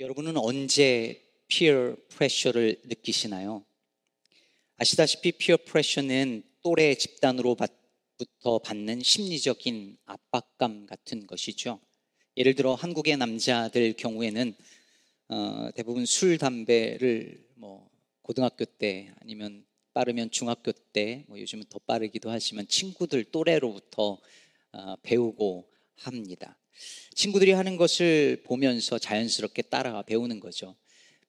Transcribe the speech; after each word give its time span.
여러분은 0.00 0.36
언제 0.36 1.28
피어 1.48 1.96
프레셔를 2.10 2.82
느끼시나요? 2.84 3.64
아시다시피 4.76 5.32
피어 5.32 5.56
프레셔는 5.56 6.44
또래 6.62 6.94
집단으로부터 6.94 8.60
받는 8.62 9.02
심리적인 9.02 9.98
압박감 10.04 10.86
같은 10.86 11.26
것이죠. 11.26 11.80
예를 12.36 12.54
들어 12.54 12.74
한국의 12.74 13.16
남자들 13.16 13.94
경우에는 13.94 14.54
어, 15.30 15.70
대부분 15.74 16.06
술, 16.06 16.38
담배를 16.38 17.44
뭐 17.56 17.90
고등학교 18.22 18.64
때 18.66 19.12
아니면 19.20 19.66
빠르면 19.94 20.30
중학교 20.30 20.70
때, 20.70 21.24
뭐 21.26 21.40
요즘은 21.40 21.64
더 21.68 21.80
빠르기도 21.80 22.30
하지만 22.30 22.68
친구들 22.68 23.24
또래로부터 23.24 24.16
어, 24.70 24.96
배우고 25.02 25.68
합니다. 25.96 26.56
친구들이 27.14 27.52
하는 27.52 27.76
것을 27.76 28.42
보면서 28.44 28.98
자연스럽게 28.98 29.62
따라 29.62 30.02
배우는 30.02 30.40
거죠. 30.40 30.76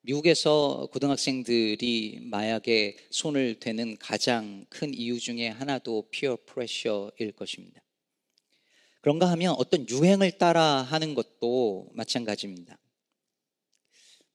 미국에서 0.01 0.87
고등학생들이 0.91 2.19
마약에 2.21 2.97
손을 3.09 3.59
대는 3.59 3.97
가장 3.97 4.65
큰 4.69 4.93
이유 4.93 5.19
중에 5.19 5.49
하나도 5.49 6.07
피어 6.09 6.37
프레셔일 6.45 7.33
것입니다. 7.35 7.81
그런가 9.01 9.29
하면 9.31 9.55
어떤 9.57 9.87
유행을 9.89 10.37
따라 10.37 10.81
하는 10.81 11.15
것도 11.15 11.89
마찬가지입니다. 11.93 12.77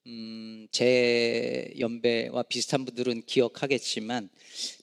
음, 0.07 0.67
제 0.71 1.73
연배와 1.79 2.43
비슷한 2.43 2.85
분들은 2.85 3.23
기억하겠지만 3.25 4.29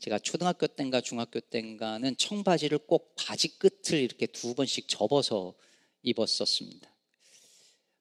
제가 0.00 0.18
초등학교 0.18 0.66
때인가 0.66 1.00
중학교 1.00 1.38
때인가는 1.38 2.16
청바지를 2.16 2.78
꼭 2.78 3.14
바지 3.16 3.56
끝을 3.58 4.00
이렇게 4.00 4.26
두 4.26 4.54
번씩 4.54 4.88
접어서 4.88 5.54
입었었습니다. 6.02 6.90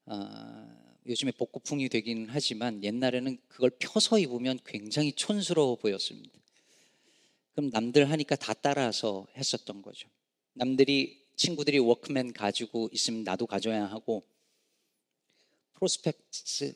아, 0.06 0.78
요즘에 1.06 1.32
복고풍이 1.32 1.90
되긴 1.90 2.28
하지만 2.30 2.84
옛날에는 2.84 3.38
그걸 3.48 3.72
펴서 3.72 4.20
입으면 4.20 4.60
굉장히 4.66 5.14
촌스러워 5.14 5.76
보였습니다. 5.76 6.40
그럼 7.54 7.70
남들 7.72 8.10
하니까 8.10 8.36
다 8.36 8.54
따라서 8.54 9.28
했었던 9.36 9.82
거죠. 9.82 10.10
남들이 10.54 11.26
친구들이 11.36 11.80
워크맨 11.80 12.34
가지고 12.34 12.90
있으면 12.92 13.24
나도 13.24 13.48
가져야 13.48 13.86
하고 13.86 14.24
프로스펙스 15.74 16.76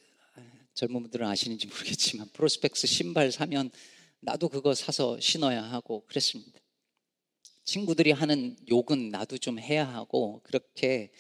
젊은 0.73 1.01
분들은 1.03 1.27
아시는지 1.27 1.67
모르겠지만 1.67 2.29
프로스펙스 2.33 2.87
신발 2.87 3.31
사면 3.31 3.69
나도 4.19 4.49
그거 4.49 4.73
사서 4.73 5.19
신어야 5.19 5.61
하고 5.63 6.03
그랬습니다. 6.07 6.59
친구들이 7.65 8.11
하는 8.11 8.55
욕은 8.69 9.09
나도 9.09 9.37
좀 9.37 9.59
해야 9.59 9.87
하고 9.87 10.39
그렇게 10.43 11.11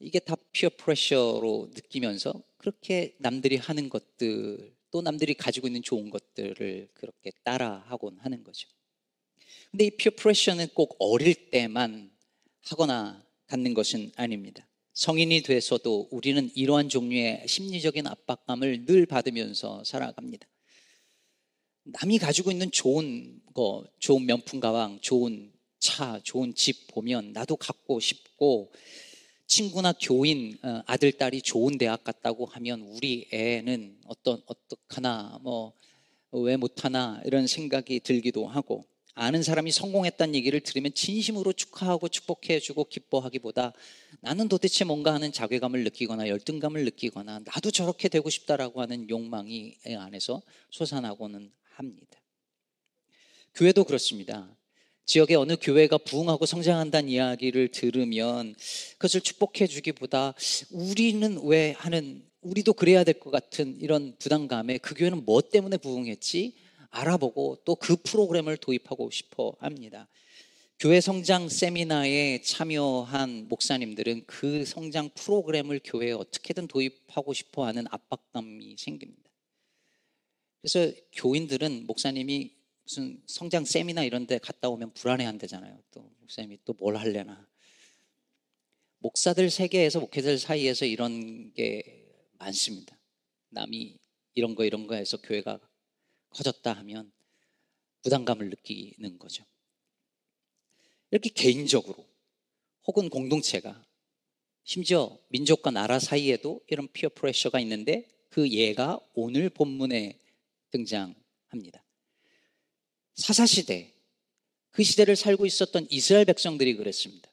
이게 0.00 0.18
다 0.18 0.34
피어 0.52 0.68
프레셔로 0.76 1.70
느끼면서 1.72 2.42
그렇게 2.58 3.16
남들이 3.18 3.56
하는 3.56 3.88
것들 3.88 4.74
또 4.90 5.00
남들이 5.00 5.34
가지고 5.34 5.68
있는 5.68 5.82
좋은 5.82 6.10
것들을 6.10 6.88
그렇게 6.92 7.30
따라하곤 7.42 8.18
하는 8.18 8.44
거죠. 8.44 8.68
근데 9.70 9.86
이 9.86 9.90
피어 9.90 10.12
프레셔는 10.14 10.68
꼭 10.74 10.96
어릴 10.98 11.50
때만 11.50 12.10
하거나 12.62 13.24
갖는 13.46 13.74
것은 13.74 14.12
아닙니다. 14.16 14.68
성인이 14.92 15.42
돼서도 15.42 16.08
우리는 16.10 16.50
이러한 16.54 16.88
종류의 16.88 17.44
심리적인 17.48 18.06
압박감을 18.06 18.86
늘 18.86 19.06
받으면서 19.06 19.82
살아갑니다. 19.84 20.46
남이 21.84 22.18
가지고 22.18 22.50
있는 22.50 22.70
좋은 22.70 23.40
거, 23.54 23.84
좋은 23.98 24.26
명품 24.26 24.60
가방, 24.60 24.98
좋은 25.00 25.52
차, 25.78 26.20
좋은 26.22 26.54
집 26.54 26.88
보면 26.88 27.32
나도 27.32 27.56
갖고 27.56 28.00
싶고 28.00 28.72
친구나 29.46 29.92
교인 29.92 30.58
어, 30.62 30.82
아들 30.86 31.12
딸이 31.12 31.42
좋은 31.42 31.78
대학 31.78 32.02
갔다고 32.02 32.46
하면 32.46 32.80
우리 32.80 33.28
애는 33.32 33.98
어떤 34.06 34.42
어떡하나 34.46 35.38
뭐 35.42 35.74
왜 36.34 36.56
못하나 36.56 37.20
이런 37.24 37.46
생각이 37.46 38.00
들기도 38.00 38.48
하고 38.48 38.84
아는 39.14 39.44
사람이 39.44 39.70
성공했다는 39.70 40.34
얘기를 40.34 40.58
들으면 40.58 40.92
진심으로 40.92 41.52
축하하고 41.52 42.08
축복해주고 42.08 42.84
기뻐하기보다 42.86 43.72
나는 44.20 44.48
도대체 44.48 44.84
뭔가 44.84 45.14
하는 45.14 45.30
자괴감을 45.30 45.84
느끼거나 45.84 46.28
열등감을 46.28 46.84
느끼거나 46.86 47.42
나도 47.44 47.70
저렇게 47.70 48.08
되고 48.08 48.28
싶다라고 48.28 48.80
하는 48.80 49.08
욕망이 49.08 49.76
안에서 49.96 50.42
솟아나고는 50.70 51.52
합니다. 51.74 52.20
교회도 53.54 53.84
그렇습니다. 53.84 54.48
지역의 55.06 55.36
어느 55.36 55.56
교회가 55.60 55.98
부흥하고 55.98 56.46
성장한다는 56.46 57.08
이야기를 57.10 57.68
들으면 57.68 58.54
그것을 58.92 59.20
축복해 59.20 59.66
주기보다 59.66 60.34
우리는 60.70 61.40
왜 61.44 61.72
하는 61.72 62.24
우리도 62.40 62.72
그래야 62.72 63.04
될 63.04 63.20
것 63.20 63.30
같은 63.30 63.78
이런 63.80 64.16
부담감에 64.18 64.78
그 64.78 64.94
교회는 64.94 65.24
뭐 65.24 65.40
때문에 65.42 65.76
부흥했지 65.76 66.56
알아보고 66.90 67.58
또 67.64 67.74
그 67.74 67.96
프로그램을 67.96 68.56
도입하고 68.56 69.10
싶어 69.10 69.54
합니다. 69.58 70.08
교회 70.78 71.00
성장 71.00 71.48
세미나에 71.48 72.40
참여한 72.42 73.46
목사님들은 73.48 74.24
그 74.26 74.64
성장 74.64 75.08
프로그램을 75.14 75.80
교회에 75.84 76.12
어떻게든 76.12 76.66
도입하고 76.66 77.32
싶어 77.32 77.66
하는 77.66 77.84
압박감이 77.90 78.76
생깁니다. 78.78 79.23
그래서 80.64 80.90
교인들은 81.12 81.84
목사님이 81.86 82.54
무슨 82.84 83.22
성장 83.26 83.66
세미나 83.66 84.02
이런 84.02 84.26
데 84.26 84.38
갔다 84.38 84.70
오면 84.70 84.94
불안해 84.94 85.22
한대잖아요. 85.26 85.78
또 85.90 86.10
목사님이 86.20 86.58
또 86.64 86.72
뭘 86.78 86.96
할래나. 86.96 87.46
목사들 89.00 89.50
세계에서 89.50 90.00
목회자들 90.00 90.38
사이에서 90.38 90.86
이런 90.86 91.52
게 91.52 92.08
많습니다. 92.38 92.98
남이 93.50 93.98
이런 94.32 94.54
거 94.54 94.64
이런 94.64 94.86
거 94.86 94.94
해서 94.94 95.18
교회가 95.18 95.60
커졌다 96.30 96.72
하면 96.72 97.12
부담감을 98.02 98.48
느끼는 98.48 99.18
거죠. 99.18 99.44
이렇게 101.10 101.28
개인적으로 101.28 102.06
혹은 102.86 103.10
공동체가 103.10 103.84
심지어 104.62 105.18
민족과 105.28 105.72
나라 105.72 105.98
사이에도 105.98 106.62
이런 106.68 106.88
피어 106.90 107.10
프레셔가 107.10 107.60
있는데 107.60 108.08
그 108.30 108.48
예가 108.48 108.98
오늘 109.12 109.50
본문에 109.50 110.23
등장합니다. 110.74 111.84
사사시대, 113.14 113.92
그 114.70 114.82
시대를 114.82 115.14
살고 115.14 115.46
있었던 115.46 115.86
이스라엘 115.90 116.24
백성들이 116.24 116.74
그랬습니다. 116.74 117.30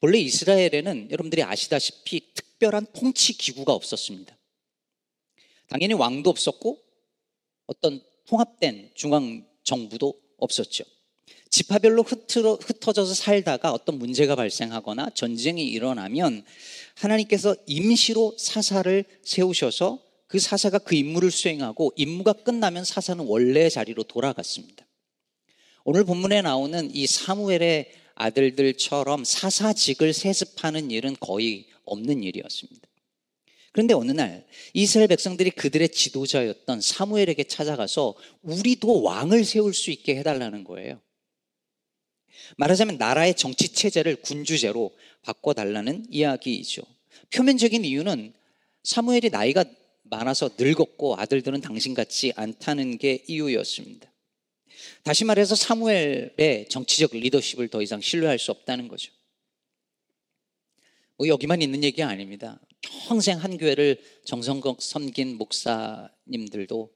원래 0.00 0.18
이스라엘에는 0.18 1.10
여러분들이 1.10 1.42
아시다시피 1.42 2.34
특별한 2.34 2.88
통치 2.92 3.32
기구가 3.32 3.72
없었습니다. 3.72 4.36
당연히 5.68 5.94
왕도 5.94 6.28
없었고 6.28 6.78
어떤 7.66 8.02
통합된 8.26 8.90
중앙 8.94 9.46
정부도 9.62 10.20
없었죠. 10.36 10.84
지파별로 11.48 12.02
흩어, 12.02 12.56
흩어져서 12.56 13.14
살다가 13.14 13.72
어떤 13.72 13.98
문제가 13.98 14.34
발생하거나 14.34 15.10
전쟁이 15.10 15.66
일어나면 15.68 16.44
하나님께서 16.96 17.56
임시로 17.66 18.36
사사를 18.36 19.04
세우셔서 19.22 20.03
그 20.34 20.40
사사가 20.40 20.78
그 20.78 20.96
임무를 20.96 21.30
수행하고 21.30 21.92
임무가 21.94 22.32
끝나면 22.32 22.84
사사는 22.84 23.24
원래 23.24 23.68
자리로 23.68 24.02
돌아갔습니다. 24.02 24.84
오늘 25.84 26.02
본문에 26.02 26.42
나오는 26.42 26.92
이 26.92 27.06
사무엘의 27.06 27.92
아들들처럼 28.16 29.22
사사직을 29.22 30.12
세습하는 30.12 30.90
일은 30.90 31.14
거의 31.20 31.68
없는 31.84 32.24
일이었습니다. 32.24 32.88
그런데 33.70 33.94
어느 33.94 34.10
날 34.10 34.44
이스라엘 34.72 35.06
백성들이 35.06 35.50
그들의 35.52 35.90
지도자였던 35.90 36.80
사무엘에게 36.80 37.44
찾아가서 37.44 38.16
우리도 38.42 39.02
왕을 39.02 39.44
세울 39.44 39.72
수 39.72 39.92
있게 39.92 40.16
해달라는 40.16 40.64
거예요. 40.64 41.00
말하자면 42.56 42.98
나라의 42.98 43.36
정치 43.36 43.68
체제를 43.68 44.16
군주제로 44.16 44.96
바꿔달라는 45.22 46.06
이야기이죠. 46.10 46.82
표면적인 47.32 47.84
이유는 47.84 48.34
사무엘이 48.82 49.30
나이가 49.30 49.64
많아서 50.04 50.50
늙었고 50.58 51.16
아들들은 51.16 51.60
당신 51.60 51.94
같지 51.94 52.32
않다는 52.36 52.98
게 52.98 53.24
이유였습니다. 53.26 54.12
다시 55.02 55.24
말해서 55.24 55.54
사무엘의 55.54 56.68
정치적 56.68 57.12
리더십을 57.12 57.68
더 57.68 57.82
이상 57.82 58.00
신뢰할 58.00 58.38
수 58.38 58.50
없다는 58.50 58.88
거죠. 58.88 59.12
뭐 61.16 61.28
여기만 61.28 61.62
있는 61.62 61.84
얘기 61.84 62.02
아닙니다. 62.02 62.60
평생 62.82 63.38
한 63.38 63.56
교회를 63.56 64.02
정성껏 64.24 64.80
섬긴 64.80 65.36
목사님들도 65.36 66.92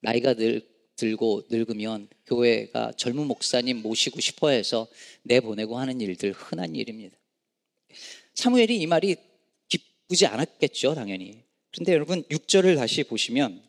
나이가 0.00 0.34
늘, 0.34 0.66
들고 0.96 1.44
늙으면 1.50 2.08
교회가 2.26 2.92
젊은 2.96 3.26
목사님 3.26 3.82
모시고 3.82 4.20
싶어 4.20 4.50
해서 4.50 4.88
내보내고 5.22 5.78
하는 5.78 6.00
일들 6.00 6.32
흔한 6.32 6.74
일입니다. 6.74 7.16
사무엘이 8.34 8.78
이 8.78 8.86
말이 8.86 9.16
기쁘지 9.68 10.26
않았겠죠, 10.26 10.94
당연히. 10.94 11.49
그런데 11.72 11.92
여러분 11.92 12.22
6절을 12.24 12.76
다시 12.76 13.04
보시면 13.04 13.62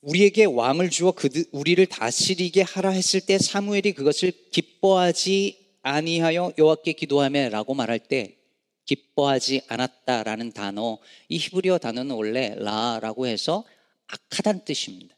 우리에게 0.00 0.44
왕을 0.44 0.90
주어 0.90 1.12
그들 1.12 1.44
우리를 1.52 1.84
다스리게 1.86 2.62
하라 2.62 2.90
했을 2.90 3.20
때 3.20 3.38
사무엘이 3.38 3.92
그것을 3.92 4.32
기뻐하지 4.50 5.58
아니하여 5.82 6.52
여호와께 6.58 6.94
기도하며라고 6.94 7.74
말할 7.74 7.98
때 8.00 8.36
기뻐하지 8.84 9.62
않았다라는 9.68 10.52
단어, 10.52 10.98
이 11.28 11.38
히브리어 11.38 11.78
단어는 11.78 12.14
원래 12.14 12.54
라라고 12.56 13.26
해서 13.26 13.64
악하다는 14.08 14.64
뜻입니다. 14.64 15.16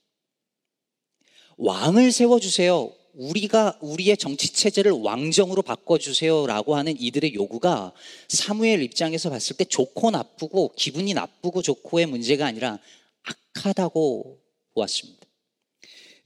왕을 1.57 2.13
세워 2.13 2.41
주세요. 2.41 2.93
우리가 3.15 3.79
우리의 3.81 4.17
정치 4.17 4.53
체제를 4.53 4.93
왕정으로 4.93 5.63
바꿔주세요라고 5.63 6.77
하는 6.77 6.99
이들의 6.99 7.35
요구가 7.35 7.93
사무엘 8.29 8.83
입장에서 8.83 9.31
봤을 9.31 9.57
때 9.57 9.65
좋고 9.65 10.11
나쁘고 10.11 10.73
기분이 10.77 11.15
나쁘고 11.15 11.63
좋고의 11.63 12.07
문제가 12.07 12.47
아니라 12.47 12.79
악하다고 13.23 14.41
보았습니다. 14.75 15.27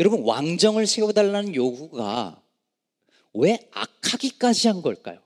여러분 0.01 0.23
왕정을 0.23 0.87
세워달라는 0.87 1.55
요구가 1.55 2.43
왜 3.35 3.69
악하기까지 3.73 4.69
한 4.69 4.81
걸까요? 4.81 5.21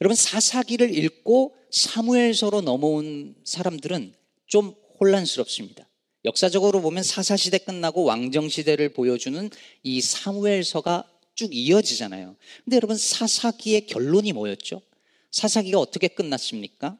여러분 0.00 0.14
사사기를 0.14 0.96
읽고 0.96 1.56
사무엘서로 1.70 2.60
넘어온 2.60 3.34
사람들은 3.44 4.14
좀 4.46 4.74
혼란스럽습니다. 5.00 5.87
역사적으로 6.28 6.82
보면 6.82 7.02
사사시대 7.02 7.56
끝나고 7.58 8.04
왕정시대를 8.04 8.90
보여주는 8.90 9.48
이 9.82 10.00
사무엘서가 10.02 11.10
쭉 11.34 11.54
이어지잖아요. 11.54 12.36
근데 12.64 12.76
여러분 12.76 12.98
사사기의 12.98 13.86
결론이 13.86 14.34
뭐였죠? 14.34 14.82
사사기가 15.30 15.78
어떻게 15.78 16.08
끝났습니까? 16.08 16.98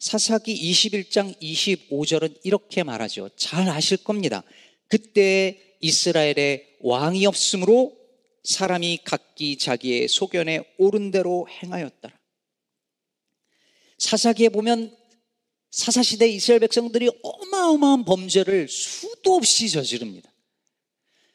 사사기 0.00 0.52
21장 0.72 1.40
25절은 1.40 2.40
이렇게 2.42 2.82
말하죠. 2.82 3.28
잘 3.36 3.68
아실 3.68 3.98
겁니다. 3.98 4.42
그때 4.88 5.76
이스라엘에 5.80 6.78
왕이 6.80 7.26
없으므로 7.26 7.96
사람이 8.42 9.00
각기 9.04 9.58
자기의 9.58 10.08
소견에 10.08 10.64
옳은 10.78 11.12
대로 11.12 11.46
행하였더라. 11.48 12.18
사사기에 13.98 14.48
보면 14.48 14.96
사사시대 15.70 16.28
이스라엘 16.28 16.60
백성들이 16.60 17.10
어마어마한 17.22 18.04
범죄를 18.04 18.68
수도 18.68 19.36
없이 19.36 19.68
저지릅니다. 19.70 20.30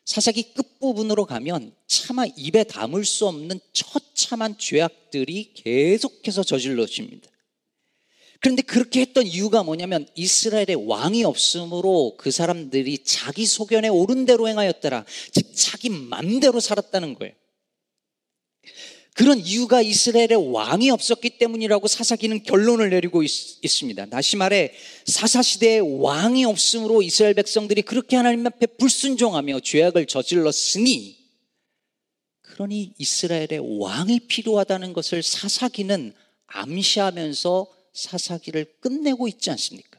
사사기 0.04 0.54
끝부분으로 0.54 1.26
가면 1.26 1.74
차마 1.88 2.26
입에 2.26 2.64
담을 2.64 3.06
수 3.06 3.28
없는 3.28 3.60
처참한 3.74 4.58
죄악들이 4.58 5.54
계속해서 5.56 6.44
저질러집니다. 6.44 7.30
그런데 8.40 8.62
그렇게 8.62 9.02
했던 9.02 9.26
이유가 9.26 9.64
뭐냐면 9.64 10.08
이스라엘의 10.14 10.86
왕이 10.86 11.24
없으므로 11.24 12.16
그 12.18 12.30
사람들이 12.30 13.04
자기 13.04 13.46
소견에 13.48 13.88
옳은 13.88 14.26
대로 14.26 14.48
행하였더라. 14.48 15.06
즉, 15.32 15.52
자기 15.56 15.90
맘대로 15.90 16.60
살았다는 16.60 17.16
거예요. 17.16 17.34
그런 19.16 19.40
이유가 19.40 19.82
이스라엘의 19.82 20.52
왕이 20.52 20.92
없었기 20.92 21.38
때문이라고 21.38 21.88
사사기는 21.88 22.44
결론을 22.44 22.90
내리고 22.90 23.24
있, 23.24 23.30
습니다 23.30 24.06
다시 24.06 24.36
말해 24.36 24.74
사사시대에 25.06 25.80
왕이 25.80 26.44
없으므로 26.44 27.02
이스라엘 27.02 27.34
백성들이 27.34 27.84
그렇게 27.84 28.18
하나님 28.18 28.46
앞에 28.46 28.66
불순종하며 28.66 29.62
죄악을 29.62 30.08
저질렀으니 30.08 31.18
그러니 32.42 32.94
이스라엘의 32.98 33.80
왕이 33.80 34.28
필요하다는 34.28 34.92
것을 34.92 35.24
사사기는 35.24 36.14
암시하면서 36.48 37.68
사사기를 37.94 38.66
끝내고 38.82 39.30
있지 39.30 39.50
않습니까? 39.52 39.98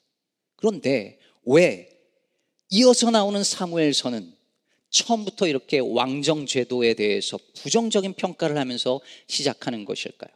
그런데 0.57 1.19
왜 1.47 1.89
이어서 2.69 3.11
나오는 3.11 3.43
사무엘서는 3.43 4.36
처음부터 4.91 5.47
이렇게 5.47 5.79
왕정 5.79 6.47
제도에 6.47 6.95
대해서 6.95 7.39
부정적인 7.61 8.15
평가를 8.15 8.57
하면서 8.59 9.01
시작하는 9.27 9.85
것일까요? 9.85 10.31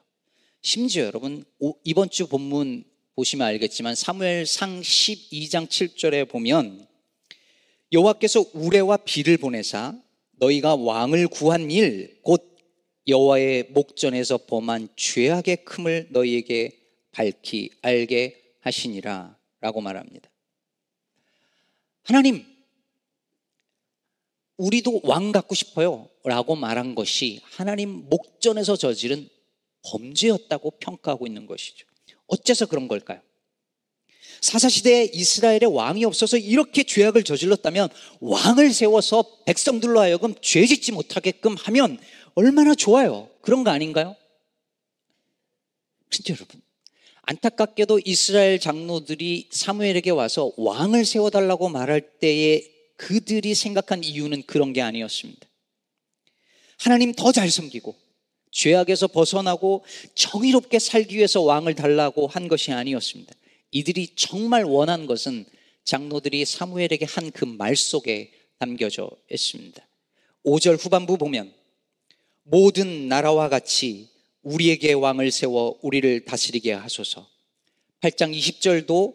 심지어 0.63 1.05
여러분 1.05 1.45
이번 1.85 2.11
주 2.11 2.27
본문 2.27 2.85
보시면 3.15 3.47
알겠지만 3.47 3.95
사무엘상 3.95 4.81
12장 4.81 5.67
7절에 5.67 6.29
보면 6.29 6.87
여호와께서 7.93 8.45
우레와 8.53 8.99
비를 8.99 9.37
보내사 9.37 9.95
너희가 10.33 10.75
왕을 10.77 11.29
구한 11.29 11.71
일 11.71 12.21
곧 12.23 12.51
여호와의 13.09 13.69
목전에서 13.71 14.39
범한 14.47 14.91
죄악의 14.95 15.65
큼을 15.65 16.09
너희에게 16.11 16.79
밝히 17.13 17.71
알게 17.83 18.41
하시니라 18.61 19.37
라고 19.61 19.81
말합니다. 19.81 20.31
하나님 22.03 22.45
우리도 24.61 25.01
왕 25.05 25.33
갖고 25.33 25.55
싶어요. 25.55 26.09
라고 26.23 26.55
말한 26.55 26.95
것이 26.95 27.41
하나님 27.45 28.09
목전에서 28.11 28.77
저지른 28.77 29.29
범죄였다고 29.85 30.73
평가하고 30.73 31.27
있는 31.27 31.47
것이죠. 31.47 31.87
어째서 32.27 32.67
그런 32.67 32.87
걸까요? 32.87 33.21
사사시대에 34.43 35.11
이스라엘에 35.13 35.65
왕이 35.65 36.05
없어서 36.05 36.37
이렇게 36.37 36.83
죄악을 36.83 37.25
저질렀다면 37.25 37.89
왕을 38.21 38.73
세워서 38.73 39.45
백성들로 39.47 39.99
하여금 39.99 40.35
죄 40.43 40.67
짓지 40.67 40.93
못하게끔 40.93 41.57
하면 41.57 41.99
얼마나 42.35 42.75
좋아요. 42.75 43.31
그런 43.41 43.65
거 43.65 43.71
아닌가요? 43.71 44.15
진짜 46.11 46.35
여러분. 46.35 46.61
안타깝게도 47.23 48.01
이스라엘 48.05 48.59
장로들이 48.59 49.49
사무엘에게 49.51 50.11
와서 50.11 50.53
왕을 50.57 51.05
세워달라고 51.05 51.69
말할 51.69 52.19
때에 52.19 52.80
그들이 53.01 53.55
생각한 53.55 54.05
이유는 54.05 54.43
그런 54.43 54.75
게 54.75 54.83
아니었습니다. 54.83 55.49
하나님 56.79 57.15
더 57.15 57.33
잘 57.33 57.51
섬기고 57.51 57.97
죄악에서 58.51 59.07
벗어나고 59.07 59.85
정의롭게 60.15 60.79
살기 60.79 61.17
위해서 61.17 61.41
왕을 61.41 61.75
달라고 61.75 62.27
한 62.27 62.47
것이 62.47 62.73
아니었습니다. 62.73 63.33
이들이 63.71 64.09
정말 64.17 64.65
원한 64.65 65.07
것은 65.07 65.47
장로들이 65.85 66.45
사무엘에게 66.45 67.07
한 67.09 67.31
그 67.31 67.47
말 67.47 67.75
속에 67.75 68.33
담겨져 68.59 69.11
있습니다. 69.33 69.83
5절 70.45 70.85
후반부 70.85 71.17
보면 71.17 71.55
모든 72.43 73.09
나라와 73.09 73.49
같이 73.49 74.11
우리에게 74.43 74.93
왕을 74.93 75.31
세워 75.31 75.79
우리를 75.81 76.27
다스리게 76.27 76.73
하소서. 76.73 77.27
8장 78.03 78.37
20절도 78.37 79.15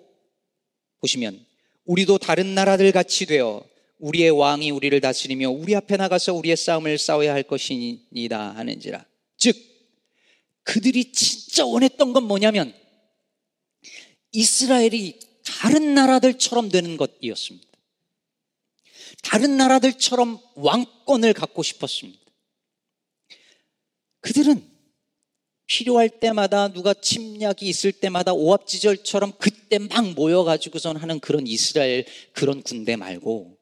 보시면 1.01 1.45
우리도 1.85 2.17
다른 2.17 2.55
나라들 2.55 2.91
같이 2.91 3.27
되어 3.27 3.63
우리의 4.05 4.29
왕이 4.29 4.69
우리를 4.69 5.01
다스리며 5.01 5.49
우리 5.49 5.75
앞에 5.75 5.97
나가서 5.97 6.33
우리의 6.35 6.57
싸움을 6.57 6.99
싸워야 6.99 7.33
할 7.33 7.41
것이니다 7.41 8.51
하는지라. 8.55 9.03
즉, 9.37 9.55
그들이 10.61 11.11
진짜 11.11 11.65
원했던 11.65 12.13
건 12.13 12.23
뭐냐면 12.23 12.73
이스라엘이 14.31 15.19
다른 15.43 15.95
나라들처럼 15.95 16.69
되는 16.69 16.97
것이었습니다. 16.97 17.67
다른 19.23 19.57
나라들처럼 19.57 20.39
왕권을 20.55 21.33
갖고 21.33 21.63
싶었습니다. 21.63 22.19
그들은 24.21 24.63
필요할 25.65 26.19
때마다 26.19 26.71
누가 26.71 26.93
침략이 26.93 27.67
있을 27.67 27.91
때마다 27.91 28.33
오합지절처럼 28.33 29.33
그때 29.39 29.79
막 29.79 30.13
모여가지고선 30.13 30.97
하는 30.97 31.19
그런 31.19 31.47
이스라엘 31.47 32.05
그런 32.33 32.61
군대 32.61 32.95
말고 32.95 33.54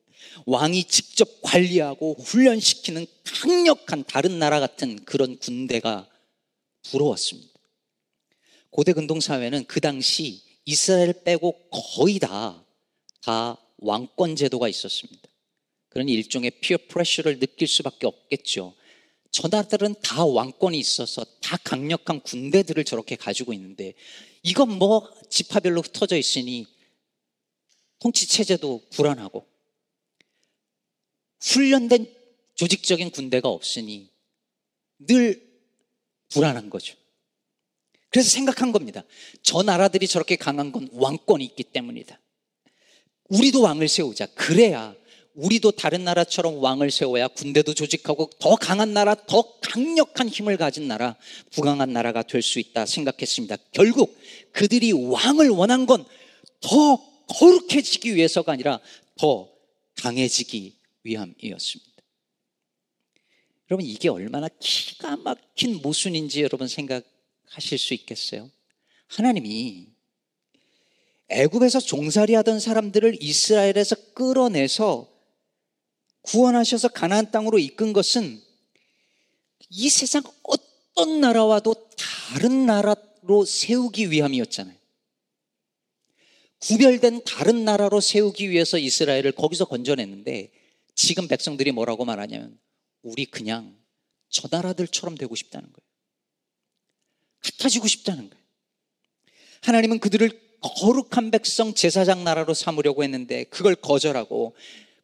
왕이 0.46 0.86
직접 0.86 1.42
관리하고 1.42 2.16
훈련시키는 2.20 3.06
강력한 3.24 4.04
다른 4.04 4.40
나라 4.40 4.60
같은 4.60 5.04
그런 5.06 5.38
군대가 5.38 6.08
부러웠습니다. 6.84 7.52
고대 8.70 8.94
근동사회는 8.94 9.66
그 9.66 9.80
당시 9.80 10.42
이스라엘 10.66 11.14
빼고 11.24 11.70
거의 11.70 12.20
다, 12.20 12.64
다 13.22 13.58
왕권 13.78 14.36
제도가 14.36 14.68
있었습니다. 14.70 15.22
그런 15.90 16.10
일종의 16.10 16.52
피어 16.62 16.78
프레셔를 16.88 17.40
느낄 17.40 17.68
수밖에 17.68 18.08
없겠죠. 18.08 18.74
전하들은 19.32 19.96
다 20.02 20.26
왕권이 20.26 20.78
있어서 20.78 21.26
다 21.42 21.58
강력한 21.64 22.22
군대들을 22.22 22.84
저렇게 22.84 23.16
가지고 23.16 23.54
있는데 23.54 23.94
이건 24.44 24.78
뭐 24.78 25.10
지파별로 25.30 25.82
흩어져 25.82 26.18
있으니 26.18 26.68
통치 28.00 28.28
체제도 28.28 28.82
불안하고 28.92 29.53
훈련된 31.44 32.12
조직적인 32.56 33.12
군대가 33.12 33.50
없으니 33.50 34.10
늘 35.00 35.42
불안한 36.30 36.70
거죠. 36.70 36.96
그래서 38.10 38.30
생각한 38.30 38.72
겁니다. 38.72 39.04
저 39.42 39.64
나라들이 39.64 40.08
저렇게 40.08 40.36
강한 40.36 40.72
건 40.72 40.88
왕권이 40.94 41.44
있기 41.46 41.64
때문이다. 41.64 42.20
우리도 43.30 43.62
왕을 43.62 43.88
세우자. 43.88 44.28
그래야 44.28 44.96
우리도 45.34 45.72
다른 45.72 46.04
나라처럼 46.04 46.60
왕을 46.64 46.92
세워야 46.92 47.28
군대도 47.30 47.74
조직하고 47.74 48.30
더 48.40 48.56
강한 48.56 48.94
나라, 48.94 49.16
더 49.16 49.60
강력한 49.62 50.30
힘을 50.30 50.58
가진 50.58 50.88
나라, 50.88 51.16
부강한 51.52 51.92
나라가 51.92 52.22
될 52.22 52.44
수 52.44 52.60
있다 52.60 52.86
생각했습니다. 52.86 53.58
결국 53.72 54.16
그들이 54.52 54.92
왕을 54.92 55.50
원한 55.50 55.86
건 55.88 56.06
더 56.64 56.98
거룩해지기 57.28 58.16
위해서가 58.16 58.54
아니라 58.54 58.80
더 59.18 59.50
강해지기 60.02 60.76
위함이었습니다. 61.04 61.94
여러분 63.70 63.86
이게 63.86 64.10
얼마나 64.10 64.48
기가 64.60 65.16
막힌 65.18 65.82
모순인지 65.82 66.42
여러분 66.42 66.68
생각하실 66.68 67.78
수 67.78 67.94
있겠어요? 67.94 68.50
하나님이 69.08 69.88
애굽에서 71.30 71.80
종살이 71.80 72.36
하던 72.36 72.60
사람들을 72.60 73.18
이스라엘에서 73.22 73.96
끌어내서 74.14 75.10
구원하셔서 76.22 76.90
가나안 76.90 77.32
땅으로 77.32 77.60
이끈 77.60 77.94
것은 77.94 78.42
이 79.70 79.90
세상 79.90 80.24
어떤 80.44 81.20
나라와도 81.22 81.90
다른 81.98 82.66
나라로 82.66 83.46
세우기 83.46 84.12
위함이었잖아요. 84.12 84.78
구별된 86.60 87.24
다른 87.26 87.66
나라로 87.66 88.00
세우기 88.00 88.50
위해서 88.50 88.78
이스라엘을 88.78 89.34
거기서 89.34 89.66
건져냈는데 89.66 90.52
지금 90.96 91.28
백성들이 91.28 91.72
뭐라고 91.72 92.06
말하냐면 92.06 92.60
우리 93.02 93.26
그냥 93.26 93.78
저 94.30 94.48
나라들처럼 94.50 95.16
되고 95.16 95.36
싶다는 95.36 95.72
거예요. 95.72 95.88
같아지고 97.40 97.88
싶다는 97.88 98.30
거예요. 98.30 98.44
하나님은 99.62 100.00
그들을 100.00 100.60
거룩한 100.62 101.32
백성 101.32 101.74
제사장 101.74 102.24
나라로 102.24 102.54
삼으려고 102.54 103.04
했는데 103.04 103.44
그걸 103.46 103.76
거절하고 103.76 104.56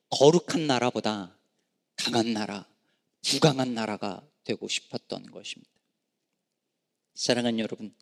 거룩한 0.10 0.67
나라보다 0.67 1.38
강한 1.96 2.34
나라, 2.34 2.65
부강한 3.22 3.74
나라가 3.74 4.25
되고 4.43 4.67
싶었던 4.67 5.31
것입니다. 5.31 5.69
사랑하는 7.13 7.60
여러분, 7.60 7.93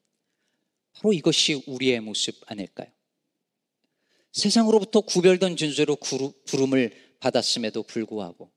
바로 0.94 1.14
이것이 1.14 1.64
우리의 1.66 2.00
모습 2.00 2.40
아닐까요? 2.46 2.92
세상으로부터 4.32 5.02
구별된 5.02 5.58
존재로 5.58 5.98
부름을 6.46 7.07
받았음에도 7.20 7.84
불구하고 7.84 8.52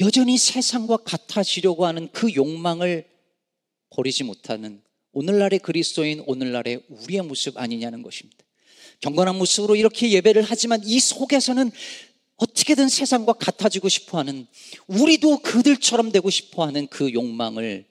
여전히 0.00 0.38
세상과 0.38 0.98
같아지려고 0.98 1.86
하는 1.86 2.08
그 2.12 2.32
욕망을 2.34 3.08
버리지 3.90 4.24
못하는 4.24 4.82
오늘날의 5.12 5.58
그리스도인 5.60 6.22
오늘날의 6.26 6.84
우리의 6.88 7.22
모습 7.22 7.56
아니냐는 7.58 8.02
것입니다. 8.02 8.44
경건한 9.00 9.36
모습으로 9.36 9.76
이렇게 9.76 10.10
예배를 10.10 10.42
하지만 10.42 10.80
이 10.84 11.00
속에서는 11.00 11.70
어떻게든 12.36 12.88
세상과 12.88 13.32
같아지고 13.34 13.88
싶어 13.88 14.18
하는 14.18 14.46
우리도 14.86 15.38
그들처럼 15.38 16.12
되고 16.12 16.30
싶어 16.30 16.64
하는 16.64 16.86
그 16.86 17.12
욕망을 17.12 17.84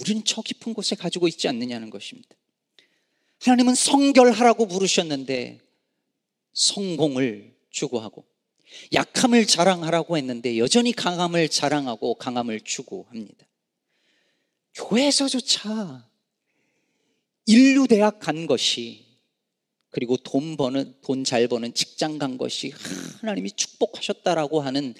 우리는 0.00 0.22
저 0.24 0.42
깊은 0.42 0.74
곳에 0.74 0.94
가지고 0.94 1.26
있지 1.28 1.48
않느냐는 1.48 1.90
것입니다. 1.90 2.28
하나님은 3.40 3.74
성결하라고 3.74 4.66
부르셨는데 4.66 5.60
성공을 6.52 7.56
추구하고 7.70 8.26
약함을 8.92 9.46
자랑하라고 9.46 10.16
했는데 10.16 10.58
여전히 10.58 10.92
강함을 10.92 11.48
자랑하고 11.48 12.14
강함을 12.14 12.60
추구합니다. 12.60 13.46
교회에서조차 14.74 16.08
인류 17.46 17.86
대학 17.88 18.20
간 18.20 18.46
것이 18.46 19.06
그리고 19.90 20.16
돈 20.16 20.56
버는 20.56 20.94
돈 21.02 21.24
잘 21.24 21.48
버는 21.48 21.74
직장 21.74 22.18
간 22.18 22.38
것이 22.38 22.72
하나님이 23.20 23.52
축복하셨다라고 23.52 24.60
하는 24.60 24.94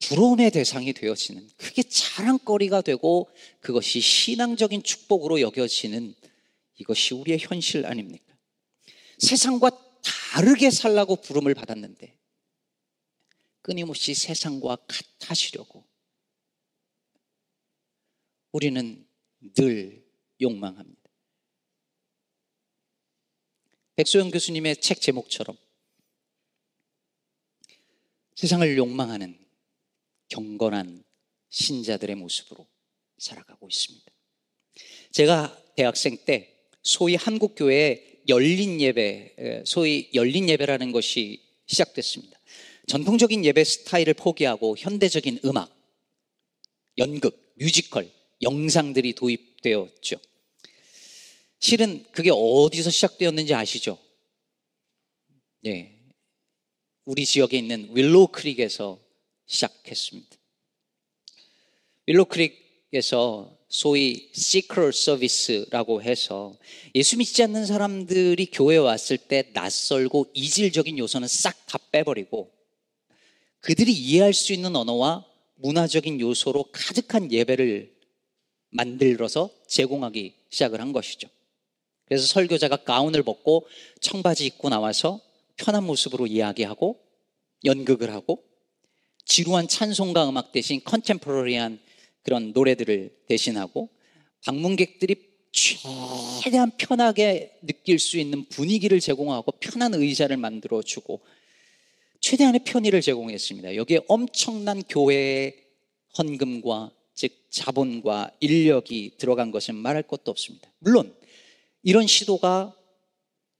부러움의 0.00 0.50
대상이 0.50 0.92
되어지는 0.94 1.48
그게 1.58 1.82
자랑거리가 1.82 2.80
되고 2.80 3.28
그것이 3.60 4.00
신앙적인 4.00 4.82
축복으로 4.82 5.40
여겨지는 5.42 6.14
이것이 6.78 7.14
우리의 7.14 7.38
현실 7.40 7.84
아닙니까? 7.84 8.34
세상과 9.18 9.70
다르게 10.32 10.70
살라고 10.70 11.16
부름을 11.16 11.54
받았는데 11.54 12.19
끊임없이 13.62 14.14
세상과 14.14 14.76
같아지려고 14.86 15.84
우리는 18.52 19.06
늘 19.54 20.04
욕망합니다. 20.40 21.00
백소영 23.96 24.30
교수님의 24.30 24.78
책 24.78 25.00
제목처럼 25.00 25.56
세상을 28.34 28.76
욕망하는 28.78 29.38
경건한 30.28 31.04
신자들의 31.50 32.16
모습으로 32.16 32.66
살아가고 33.18 33.68
있습니다. 33.68 34.10
제가 35.10 35.62
대학생 35.76 36.16
때 36.24 36.56
소위 36.82 37.16
한국교회에 37.16 38.22
열린 38.28 38.80
예배, 38.80 39.64
소위 39.66 40.10
열린 40.14 40.48
예배라는 40.48 40.92
것이 40.92 41.42
시작됐습니다. 41.66 42.39
전통적인 42.86 43.44
예배 43.44 43.62
스타일을 43.64 44.14
포기하고 44.14 44.76
현대적인 44.76 45.40
음악, 45.44 45.70
연극, 46.98 47.54
뮤지컬, 47.56 48.10
영상들이 48.42 49.14
도입되었죠. 49.14 50.16
실은 51.58 52.04
그게 52.12 52.30
어디서 52.32 52.90
시작되었는지 52.90 53.54
아시죠? 53.54 53.98
네. 55.62 55.96
우리 57.04 57.26
지역에 57.26 57.58
있는 57.58 57.90
Willow 57.94 58.28
Creek에서 58.28 58.98
시작했습니다. 59.46 60.36
Willow 62.06 62.26
Creek에서 62.26 63.58
소위 63.68 64.30
seeker 64.32 64.92
service라고 64.92 66.02
해서 66.02 66.56
예수 66.94 67.16
믿지 67.18 67.42
않는 67.44 67.66
사람들이 67.66 68.46
교회에 68.46 68.78
왔을 68.78 69.16
때 69.16 69.50
낯설고 69.52 70.30
이질적인 70.34 70.98
요소는 70.98 71.28
싹 71.28 71.66
다 71.66 71.78
빼버리고 71.92 72.50
그들이 73.60 73.92
이해할 73.92 74.32
수 74.32 74.52
있는 74.52 74.74
언어와 74.76 75.26
문화적인 75.56 76.20
요소로 76.20 76.66
가득한 76.72 77.30
예배를 77.30 77.94
만들어서 78.70 79.50
제공하기 79.68 80.34
시작을 80.50 80.80
한 80.80 80.92
것이죠. 80.92 81.28
그래서 82.06 82.26
설교자가 82.26 82.78
가운을 82.78 83.22
벗고 83.22 83.66
청바지 84.00 84.46
입고 84.46 84.68
나와서 84.68 85.20
편한 85.56 85.84
모습으로 85.84 86.26
이야기하고 86.26 86.98
연극을 87.64 88.10
하고 88.12 88.42
지루한 89.26 89.68
찬송가 89.68 90.28
음악 90.28 90.50
대신 90.50 90.82
컨템포러리한 90.82 91.78
그런 92.22 92.52
노래들을 92.52 93.24
대신하고 93.28 93.90
방문객들이 94.44 95.30
최대한 96.42 96.72
편하게 96.76 97.58
느낄 97.62 97.98
수 97.98 98.18
있는 98.18 98.44
분위기를 98.46 99.00
제공하고 99.00 99.52
편한 99.60 99.94
의자를 99.94 100.36
만들어 100.36 100.82
주고 100.82 101.20
최대한의 102.20 102.64
편의를 102.64 103.00
제공했습니다. 103.00 103.76
여기에 103.76 104.00
엄청난 104.08 104.82
교회의 104.82 105.56
헌금과 106.16 106.92
즉 107.14 107.46
자본과 107.50 108.30
인력이 108.40 109.16
들어간 109.18 109.50
것은 109.50 109.74
말할 109.74 110.02
것도 110.04 110.30
없습니다. 110.30 110.72
물론 110.78 111.14
이런 111.82 112.06
시도가 112.06 112.76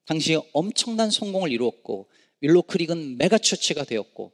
당시에 0.06 0.38
엄청난 0.52 1.10
성공을 1.10 1.52
이루었고 1.52 2.08
Willow 2.40 2.62
Creek은 2.62 3.18
megachurch가 3.18 3.84
되었고 3.84 4.32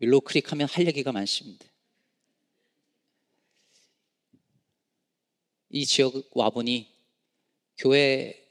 Willow 0.00 0.20
Creek 0.20 0.52
하면 0.52 0.68
할 0.68 0.86
얘기가 0.86 1.12
많습니다. 1.12 1.64
이 5.70 5.86
지역 5.86 6.14
와보니 6.32 6.92
교회 7.78 8.43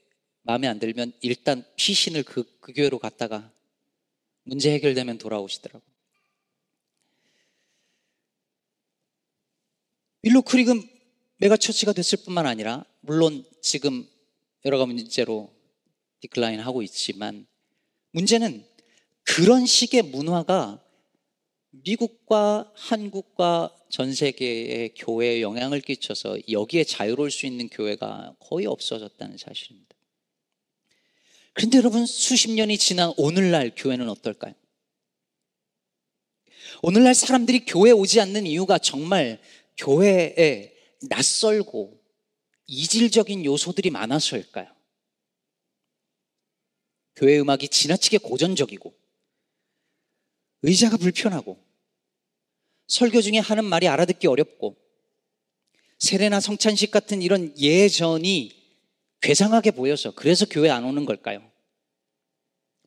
마음에 0.43 0.67
안 0.67 0.79
들면 0.79 1.13
일단 1.21 1.65
피신을 1.75 2.23
그, 2.23 2.43
그 2.59 2.73
교회로 2.73 3.00
갔다가 3.00 3.51
문제 4.43 4.71
해결되면 4.71 5.17
돌아오시더라고요. 5.17 5.93
Willow 10.23 10.41
Creek은 10.41 10.81
megachurch가 11.38 11.91
됐을 11.93 12.19
뿐만 12.23 12.45
아니라 12.45 12.85
물론 13.01 13.43
지금 13.62 14.07
여러 14.65 14.77
가지 14.77 14.93
문제로 14.93 15.53
decline 16.21 16.59
하고 16.62 16.81
있지만 16.81 17.45
문제는 18.12 18.65
그런 19.23 19.65
식의 19.65 20.03
문화가 20.03 20.81
미국과 21.71 22.71
한국과 22.75 23.75
전 23.89 24.13
세계의 24.13 24.93
교회에 24.95 25.41
영향을 25.41 25.81
끼쳐서 25.81 26.38
여기에 26.50 26.83
자유로울 26.83 27.31
수 27.31 27.45
있는 27.45 27.67
교회가 27.67 28.35
거의 28.39 28.65
없어졌다는 28.65 29.38
사실입니다. 29.38 29.92
그런데 31.53 31.77
여러분 31.77 32.05
수십 32.05 32.51
년이 32.51 32.77
지난 32.77 33.13
오늘날 33.17 33.72
교회는 33.75 34.10
어떨까요? 34.10 34.53
오늘날 36.81 37.13
사람들이 37.13 37.65
교회 37.65 37.91
오지 37.91 38.19
않는 38.22 38.45
이유가 38.45 38.77
정말 38.77 39.41
교회에 39.77 40.74
낯설고 41.10 42.01
이질적인 42.65 43.45
요소들이 43.45 43.89
많아서일까요? 43.91 44.74
교회 47.15 47.39
음악이 47.39 47.67
지나치게 47.69 48.17
고전적이고 48.19 48.93
의자가 50.63 50.98
불편하고 50.98 51.63
설교 52.88 53.22
중에 53.22 53.38
하는 53.38 53.65
말이 53.65 53.88
알아듣기 53.88 54.27
어렵고 54.27 54.77
세례나 56.00 56.39
성찬식 56.39 56.91
같은 56.91 57.22
이런 57.22 57.57
예전이 57.57 58.62
괴상하게 59.23 59.71
보여서 59.71 60.11
그래서 60.11 60.45
교회 60.45 60.69
안 60.69 60.83
오는 60.83 61.05
걸까요? 61.05 61.41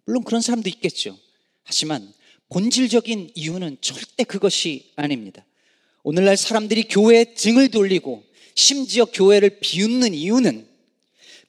물론 0.04 0.22
그런 0.22 0.42
사람도 0.42 0.68
있겠죠. 0.68 1.18
하지만 1.64 2.12
본질적인 2.50 3.32
이유는 3.34 3.78
절대 3.80 4.22
그것이 4.22 4.92
아닙니다. 4.96 5.44
오늘날 6.02 6.36
사람들이 6.36 6.84
교회에 6.84 7.34
등을 7.34 7.70
돌리고 7.70 8.22
심지어 8.54 9.06
교회를 9.06 9.58
비웃는 9.60 10.14
이유는 10.14 10.68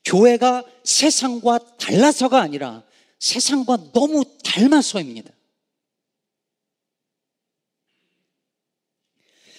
교회가 0.05 0.63
세상과 0.83 1.77
달라서가 1.77 2.41
아니라 2.41 2.83
세상과 3.19 3.91
너무 3.91 4.23
닮아서입니다. 4.43 5.31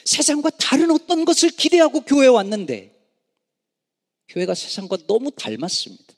세상과 0.04 0.50
다른 0.58 0.90
어떤 0.90 1.26
것을 1.26 1.50
기대하고 1.50 2.00
교회에 2.00 2.28
왔는데 2.28 2.97
교회가 4.28 4.54
세상과 4.54 4.98
너무 5.06 5.30
닮았습니다. 5.30 6.14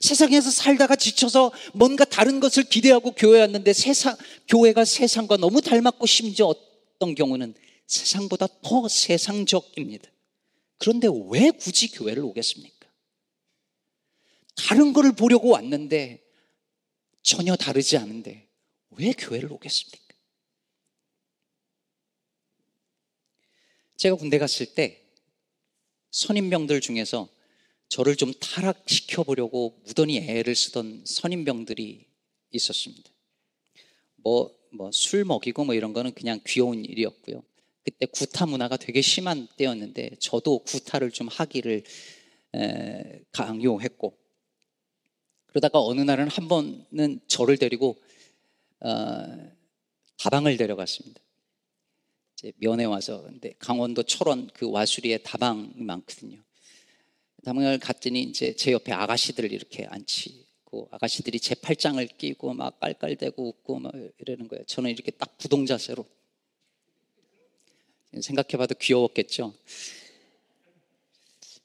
세상에서 0.00 0.50
살다가 0.50 0.94
지쳐서 0.94 1.52
뭔가 1.74 2.04
다른 2.04 2.40
것을 2.40 2.64
기대하고 2.64 3.12
교회에 3.12 3.40
왔는데 3.40 3.72
세상, 3.72 4.16
교회가 4.48 4.84
세상과 4.84 5.38
너무 5.38 5.60
닮았고 5.60 6.06
심지어 6.06 6.46
어떤 6.46 7.14
경우는 7.14 7.54
세상보다 7.86 8.46
더 8.62 8.88
세상적입니다. 8.88 10.08
그런데 10.78 11.08
왜 11.30 11.50
굳이 11.50 11.90
교회를 11.90 12.22
오겠습니까? 12.22 12.88
다른 14.54 14.92
거를 14.92 15.12
보려고 15.12 15.50
왔는데 15.50 16.22
전혀 17.22 17.56
다르지 17.56 17.96
않은데 17.96 18.46
왜 18.90 19.12
교회를 19.12 19.52
오겠습니까? 19.52 19.98
제가 23.96 24.14
군대 24.14 24.38
갔을 24.38 24.66
때 24.74 25.07
선임병들 26.18 26.80
중에서 26.80 27.28
저를 27.88 28.16
좀 28.16 28.32
타락시켜 28.40 29.22
보려고 29.22 29.80
무던히 29.84 30.18
애를 30.18 30.56
쓰던 30.56 31.04
선임병들이 31.06 32.06
있었습니다. 32.50 33.08
뭐, 34.16 34.52
뭐, 34.72 34.90
술 34.90 35.24
먹이고 35.24 35.64
뭐 35.64 35.76
이런 35.76 35.92
거는 35.92 36.12
그냥 36.14 36.40
귀여운 36.44 36.84
일이었고요. 36.84 37.40
그때 37.84 38.06
구타 38.06 38.46
문화가 38.46 38.76
되게 38.76 39.00
심한 39.00 39.46
때였는데 39.56 40.16
저도 40.18 40.58
구타를 40.64 41.12
좀 41.12 41.28
하기를 41.28 41.84
에, 42.56 43.20
강요했고 43.30 44.18
그러다가 45.46 45.80
어느 45.80 46.00
날은 46.00 46.28
한 46.28 46.48
번은 46.48 47.20
저를 47.28 47.58
데리고 47.58 47.96
어, 48.80 49.52
다방을 50.18 50.56
데려갔습니다. 50.56 51.20
이제 52.38 52.52
면회 52.58 52.84
와서 52.84 53.22
근데 53.22 53.52
강원도 53.58 54.04
철원 54.04 54.48
그 54.54 54.70
와수리에 54.70 55.18
다방이 55.18 55.82
많거든요. 55.82 56.40
다방을 57.42 57.80
갔더니 57.80 58.22
이제 58.22 58.54
제 58.54 58.70
옆에 58.70 58.92
아가씨들을 58.92 59.52
이렇게 59.52 59.86
앉히고 59.86 60.88
아가씨들이 60.92 61.40
제 61.40 61.56
팔짱을 61.56 62.06
끼고 62.06 62.54
막 62.54 62.78
깔깔대고 62.78 63.44
웃고 63.44 63.80
막 63.80 63.92
이러는 64.18 64.46
거예요. 64.46 64.64
저는 64.66 64.92
이렇게 64.92 65.10
딱 65.10 65.36
부동 65.36 65.66
자세로 65.66 66.06
생각해봐도 68.20 68.76
귀여웠겠죠. 68.76 69.52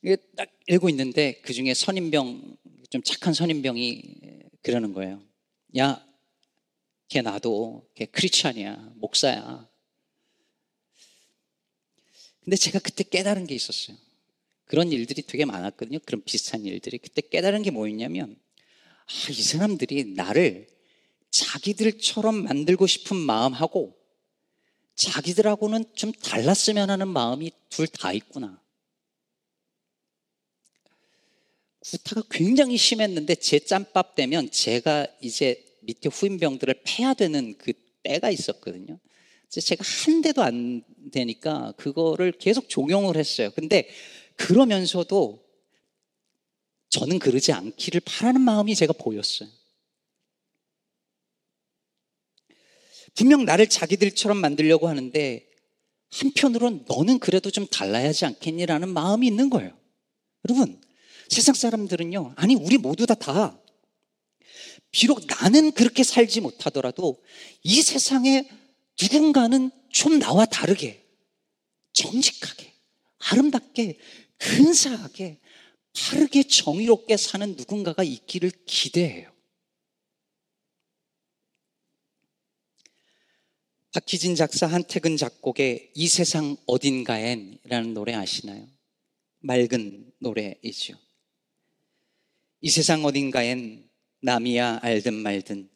이게 0.02 0.16
딱 0.36 0.50
읽고 0.68 0.90
있는데 0.90 1.40
그 1.42 1.54
중에 1.54 1.76
선임병 1.76 2.58
좀 2.90 3.04
착한 3.04 3.36
선임병이 3.36 4.02
그러는 4.64 4.94
거예요. 4.94 5.22
야, 5.78 6.04
걔 7.10 7.22
나도 7.22 7.88
걔 7.94 8.06
크리스찬이야 8.06 8.94
목사야. 8.96 9.72
근데 12.44 12.56
제가 12.56 12.80
그때 12.80 13.04
깨달은 13.04 13.48
게 13.48 13.56
있었어요. 13.56 13.98
그런 14.66 14.92
일들이 14.92 15.22
되게 15.22 15.46
많았거든요. 15.46 16.00
그런 16.06 16.24
비슷한 16.24 16.66
일들이. 16.66 16.98
그때 16.98 17.22
깨달은 17.22 17.64
게 17.64 17.72
뭐였냐면, 17.72 18.36
아, 19.06 19.30
이 19.30 19.42
사람들이 19.42 20.14
나를 20.16 20.68
자기들처럼 21.32 22.44
만들고 22.44 22.88
싶은 22.88 23.18
마음하고 23.18 23.98
자기들하고는 24.96 25.86
좀 25.96 26.12
달랐으면 26.12 26.90
하는 26.90 27.08
마음이 27.08 27.52
둘 27.70 27.88
다 27.88 28.14
있구나. 28.14 28.62
구타가 31.80 32.24
굉장히 32.30 32.78
심했는데 32.78 33.36
제 33.36 33.60
짬밥 33.60 34.16
되면 34.16 34.50
제가 34.50 35.08
이제 35.22 35.64
밑에 35.82 36.10
후임병들을 36.10 36.82
패야 36.86 37.14
되는 37.14 37.58
그 37.58 37.74
때가 38.04 38.30
있었거든요. 38.30 39.00
제가 39.62 39.84
한 39.86 40.22
대도 40.22 40.42
안 40.42 40.84
되니까 41.12 41.74
그거를 41.78 42.32
계속 42.32 42.70
종용을 42.70 43.18
했어요. 43.18 43.52
근데 43.56 43.90
그러면서도 44.36 45.44
저는 46.90 47.20
그러지 47.20 47.52
않기를 47.52 48.02
바라는 48.06 48.42
마음이 48.42 48.76
제가 48.76 48.94
보였어요. 48.94 49.50
분명 53.16 53.46
나를 53.46 53.68
자기들처럼 53.68 54.38
만들려고 54.38 54.88
하는데 54.88 55.48
한편으론 56.12 56.86
너는 56.88 57.20
그래도 57.20 57.50
좀 57.52 57.68
달라야 57.68 58.10
하지 58.10 58.26
않겠니라는 58.26 58.90
마음이 58.90 59.26
있는 59.26 59.50
거예요. 59.50 59.76
여러분, 60.48 60.80
세상 61.30 61.56
사람들은요, 61.56 62.34
아니, 62.36 62.56
우리 62.56 62.78
모두 62.78 63.06
다 63.06 63.16
다. 63.16 63.60
비록 64.92 65.26
나는 65.26 65.72
그렇게 65.72 66.04
살지 66.04 66.42
못하더라도 66.42 67.24
이 67.64 67.82
세상에 67.82 68.48
누군가는 69.02 69.72
좀 69.90 70.20
나와 70.20 70.46
다르게, 70.46 71.06
정직하게, 71.94 72.74
아름답게, 73.20 73.98
근사하게, 74.38 75.40
바르게 75.94 76.44
정의롭게 76.44 77.18
사는 77.18 77.56
누군가가 77.56 78.04
있기를 78.04 78.52
기대해요. 78.66 79.32
박희진 83.94 84.36
작사 84.36 84.66
한태근 84.66 85.18
작곡의 85.18 85.92
이 85.94 86.08
세상 86.08 86.58
어딘가엔 86.66 87.60
이라는 87.64 87.94
노래 87.94 88.16
아시나요? 88.16 88.68
맑은 89.40 90.12
노래이죠. 90.18 90.98
이 92.62 92.70
세상 92.70 93.06
어딘가엔 93.06 93.88
남이야 94.22 94.80
알든 94.82 95.14
말든 95.14 95.70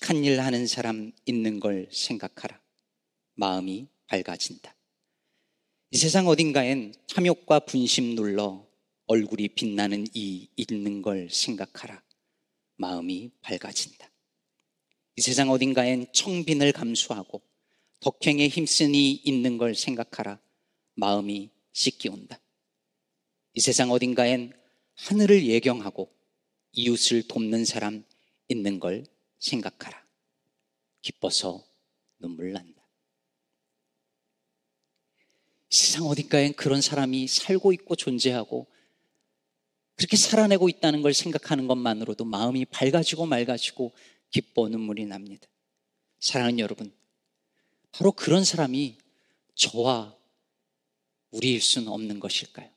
착한 0.00 0.24
일 0.24 0.40
하는 0.40 0.66
사람 0.66 1.12
있는 1.26 1.58
걸 1.58 1.88
생각하라. 1.90 2.60
마음이 3.34 3.88
밝아진다. 4.06 4.74
이 5.90 5.96
세상 5.98 6.28
어딘가엔 6.28 6.94
탐욕과 7.08 7.60
분심 7.60 8.14
눌러 8.14 8.64
얼굴이 9.06 9.48
빛나는 9.48 10.06
이 10.14 10.48
있는 10.56 11.02
걸 11.02 11.28
생각하라. 11.30 12.00
마음이 12.76 13.32
밝아진다. 13.40 14.08
이 15.16 15.20
세상 15.20 15.50
어딘가엔 15.50 16.06
청빈을 16.12 16.72
감수하고 16.72 17.42
덕행에 18.00 18.46
힘쓰니 18.48 19.12
있는 19.24 19.58
걸 19.58 19.74
생각하라. 19.74 20.38
마음이 20.94 21.50
씻기온다. 21.72 22.38
이 23.54 23.60
세상 23.60 23.90
어딘가엔 23.90 24.52
하늘을 24.94 25.46
예경하고 25.46 26.08
이웃을 26.72 27.26
돕는 27.26 27.64
사람 27.64 28.04
있는 28.48 28.78
걸 28.78 29.04
생각하라. 29.38 30.04
기뻐서 31.00 31.64
눈물 32.18 32.52
난다. 32.52 32.82
세상 35.70 36.06
어딘가엔 36.06 36.54
그런 36.54 36.80
사람이 36.80 37.28
살고 37.28 37.72
있고 37.74 37.94
존재하고 37.94 38.66
그렇게 39.94 40.16
살아내고 40.16 40.68
있다는 40.68 41.02
걸 41.02 41.12
생각하는 41.12 41.66
것만으로도 41.66 42.24
마음이 42.24 42.64
밝아지고 42.66 43.26
맑아지고 43.26 43.92
기뻐 44.30 44.68
눈물이 44.68 45.06
납니다. 45.06 45.46
사랑하는 46.20 46.60
여러분, 46.60 46.92
바로 47.92 48.12
그런 48.12 48.44
사람이 48.44 48.96
저와 49.54 50.16
우리일 51.30 51.60
수는 51.60 51.88
없는 51.88 52.20
것일까요? 52.20 52.70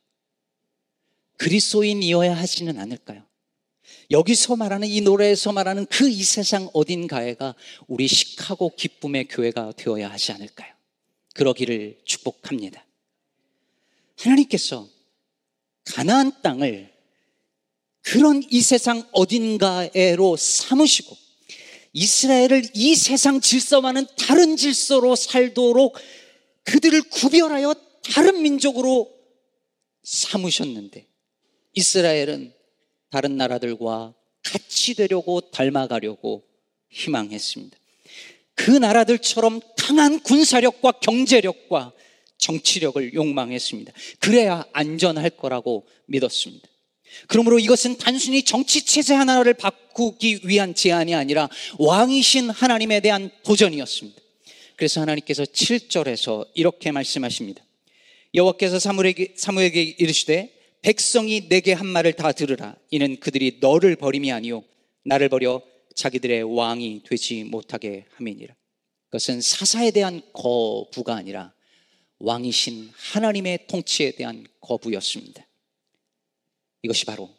그리스도인이어야 1.37 2.35
하지는 2.35 2.79
않을까요? 2.79 3.25
여기서 4.11 4.55
말하는 4.55 4.87
이 4.87 5.01
노래에서 5.01 5.51
말하는 5.51 5.85
그 5.87 6.07
이 6.07 6.23
세상 6.23 6.69
어딘가에가 6.73 7.55
우리 7.87 8.07
시카고 8.07 8.75
기쁨의 8.75 9.27
교회가 9.27 9.73
되어야 9.77 10.11
하지 10.11 10.31
않을까요? 10.33 10.71
그러기를 11.33 11.99
축복합니다. 12.05 12.85
하나님께서 14.19 14.87
가나안 15.85 16.41
땅을 16.41 16.91
그런 18.01 18.43
이 18.49 18.61
세상 18.61 19.07
어딘가에로 19.13 20.35
삼으시고 20.35 21.17
이스라엘을 21.93 22.63
이 22.73 22.95
세상 22.95 23.41
질서와는 23.41 24.05
다른 24.17 24.57
질서로 24.57 25.15
살도록 25.15 25.97
그들을 26.63 27.01
구별하여 27.03 27.73
다른 28.13 28.41
민족으로 28.41 29.11
삼으셨는데 30.03 31.07
이스라엘은 31.73 32.53
다른 33.11 33.37
나라들과 33.37 34.13
같이 34.43 34.95
되려고 34.95 35.41
닮아가려고 35.51 36.43
희망했습니다. 36.89 37.77
그 38.55 38.71
나라들처럼 38.71 39.59
강한 39.77 40.19
군사력과 40.21 40.93
경제력과 40.93 41.93
정치력을 42.37 43.13
욕망했습니다. 43.13 43.93
그래야 44.19 44.65
안전할 44.73 45.29
거라고 45.31 45.87
믿었습니다. 46.07 46.67
그러므로 47.27 47.59
이것은 47.59 47.97
단순히 47.97 48.43
정치 48.43 48.85
체제 48.85 49.13
하나를 49.13 49.53
바꾸기 49.53 50.41
위한 50.45 50.73
제안이 50.73 51.13
아니라 51.13 51.49
왕이신 51.77 52.49
하나님에 52.49 53.01
대한 53.01 53.29
도전이었습니다. 53.43 54.19
그래서 54.77 55.01
하나님께서 55.01 55.43
7절에서 55.43 56.47
이렇게 56.53 56.91
말씀하십니다. 56.91 57.63
여호와께서 58.33 58.79
사무엘에게 58.79 59.95
이르시되 59.99 60.60
백성이 60.81 61.47
내게 61.47 61.73
한 61.73 61.87
말을 61.87 62.13
다 62.13 62.31
들으라. 62.31 62.75
이는 62.89 63.19
그들이 63.19 63.59
너를 63.61 63.95
버림이 63.95 64.31
아니요 64.31 64.63
나를 65.03 65.29
버려 65.29 65.61
자기들의 65.95 66.43
왕이 66.43 67.03
되지 67.05 67.43
못하게 67.43 68.05
함이니라. 68.15 68.55
그것은 69.05 69.41
사사에 69.41 69.91
대한 69.91 70.21
거부가 70.33 71.15
아니라 71.15 71.53
왕이신 72.19 72.91
하나님의 72.93 73.67
통치에 73.67 74.11
대한 74.11 74.45
거부였습니다. 74.61 75.45
이것이 76.83 77.05
바로 77.05 77.29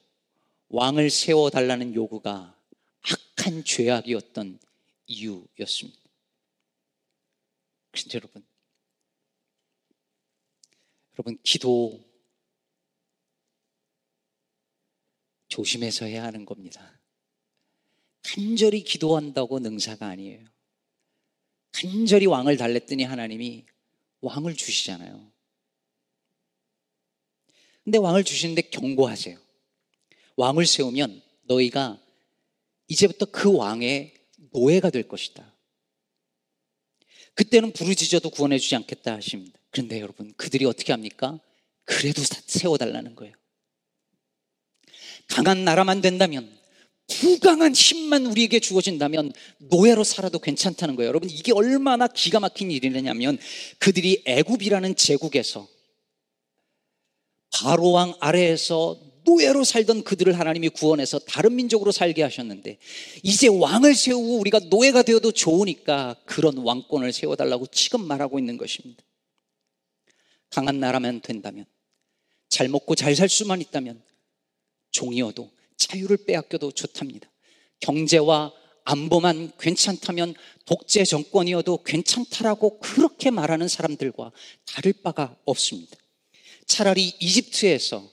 왕을 0.69 1.11
세워 1.11 1.51
달라는 1.51 1.95
요구가 1.95 2.57
악한 3.03 3.65
죄악이었던 3.65 4.59
이유였습니다. 5.07 6.01
그런데 7.91 8.15
여러분, 8.15 8.45
여러분, 11.15 11.39
기도 11.43 12.12
조심해서 15.53 16.07
해야 16.07 16.25
하는 16.25 16.47
겁니다. 16.47 16.99
간절히 18.23 18.83
기도한다고 18.83 19.59
능사가 19.59 20.07
아니에요. 20.07 20.47
간절히 21.73 22.25
왕을 22.25 22.57
달랬더니 22.57 23.05
하나님이 23.05 23.67
왕을 24.23 24.57
주시잖아요. 24.57 25.31
근데 27.85 27.99
왕을 27.99 28.25
주시는데 28.25 28.63
경고하세요. 28.71 29.39
왕을 30.37 30.65
세우면 30.65 31.21
너희가 31.43 32.01
이제부터 32.89 33.27
그 33.27 33.55
왕의 33.55 34.15
노예가 34.53 34.89
될 34.89 35.07
것이다. 35.07 35.55
그때는 37.35 37.73
부르짖어도 37.73 38.31
구원해 38.31 38.59
주지 38.59 38.75
않겠다 38.77 39.15
하십니다. 39.17 39.59
그런데 39.71 40.01
여러분, 40.01 40.33
그들이 40.35 40.65
어떻게 40.65 40.93
합니까? 40.93 41.41
그래도 41.85 42.23
세워달라는 42.23 43.17
거예요. 43.17 43.42
강한 45.33 45.65
나라만 45.65 46.03
된다면, 46.03 46.51
부강한 47.09 47.75
힘만 47.75 48.27
우리에게 48.27 48.61
주어진다면 48.61 49.33
노예로 49.59 50.05
살아도 50.05 50.39
괜찮다는 50.39 50.95
거예요. 50.95 51.09
여러분, 51.09 51.31
이게 51.31 51.53
얼마나 51.53 52.07
기가 52.07 52.39
막힌 52.39 52.71
일이냐면 52.71 53.39
그들이 53.79 54.23
애굽이라는 54.27 54.95
제국에서 54.95 55.67
바로 57.51 57.93
왕 57.93 58.15
아래에서 58.21 59.01
노예로 59.25 59.65
살던 59.65 60.05
그들을 60.05 60.39
하나님이 60.39 60.69
구원해서 60.69 61.19
다른 61.21 61.55
민족으로 61.57 61.93
살게 61.93 62.23
하셨는데 62.23 62.79
이제 63.23 63.49
왕을 63.49 63.95
세우고 63.95 64.39
우리가 64.39 64.59
노예가 64.69 65.03
되어도 65.03 65.33
좋으니까 65.33 66.17
그런 66.27 66.59
왕권을 66.59 67.13
세워달라고 67.13 67.69
지금 67.69 68.07
말하고 68.07 68.39
있는 68.39 68.57
것입니다. 68.59 69.03
강한 70.51 70.81
나라면 70.81 71.21
된다면 71.21 71.65
잘 72.49 72.69
먹고 72.69 72.95
잘 72.97 73.15
살 73.15 73.29
수만 73.29 73.61
있다면 73.61 74.03
종이어도 74.93 75.51
자유를 75.77 76.19
빼앗겨도 76.25 76.73
좋답니다. 76.73 77.29
경제와 77.81 78.53
안보만 78.85 79.53
괜찮다면 79.59 80.35
독재 80.65 81.05
정권이어도 81.05 81.83
괜찮다라고 81.83 82.79
그렇게 82.79 83.31
말하는 83.31 83.69
사람들과 83.69 84.33
다를 84.67 84.93
바가 84.93 85.37
없습니다. 85.45 85.97
차라리 86.67 87.09
이집트에서 87.21 88.09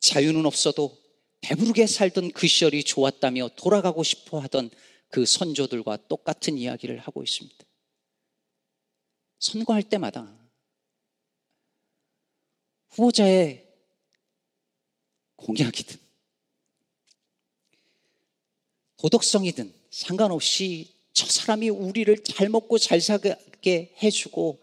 자유는 0.00 0.46
없어도 0.46 0.98
배부르게 1.40 1.86
살던 1.86 2.32
그 2.32 2.46
시절이 2.46 2.84
좋았다며 2.84 3.50
돌아가고 3.56 4.02
싶어 4.02 4.38
하던 4.40 4.70
그 5.08 5.26
선조들과 5.26 6.08
똑같은 6.08 6.58
이야기를 6.58 6.98
하고 6.98 7.22
있습니다. 7.22 7.64
선거할 9.38 9.82
때마다 9.82 10.36
후보자의 12.90 13.63
공약이든 15.44 15.98
도덕성이든 18.96 19.74
상관없이 19.90 20.94
저 21.12 21.26
사람이 21.26 21.68
우리를 21.68 22.24
잘 22.24 22.48
먹고 22.48 22.78
잘 22.78 23.00
살게 23.00 23.94
해주고 24.02 24.62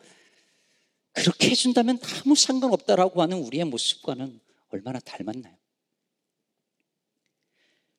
그렇게 1.13 1.49
해준다면 1.49 1.99
아무 2.01 2.35
상관없다라고 2.35 3.21
하는 3.21 3.37
우리의 3.37 3.65
모습과는 3.65 4.39
얼마나 4.69 4.99
닮았나요? 4.99 5.55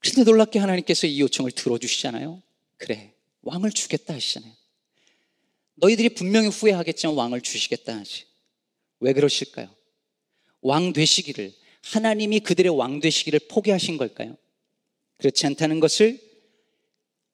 그런데 0.00 0.24
놀랍게 0.24 0.58
하나님께서 0.58 1.06
이 1.06 1.20
요청을 1.20 1.52
들어주시잖아요. 1.52 2.42
그래, 2.78 3.14
왕을 3.42 3.70
주겠다 3.70 4.14
하시잖아요. 4.14 4.52
너희들이 5.74 6.08
분명히 6.14 6.48
후회하겠지만 6.48 7.14
왕을 7.14 7.42
주시겠다 7.42 7.96
하지. 7.96 8.26
왜 8.98 9.12
그러실까요? 9.12 9.72
왕 10.60 10.92
되시기를, 10.92 11.54
하나님이 11.82 12.40
그들의 12.40 12.76
왕 12.76 13.00
되시기를 13.00 13.40
포기하신 13.48 13.96
걸까요? 13.96 14.36
그렇지 15.18 15.46
않다는 15.46 15.80
것을 15.80 16.20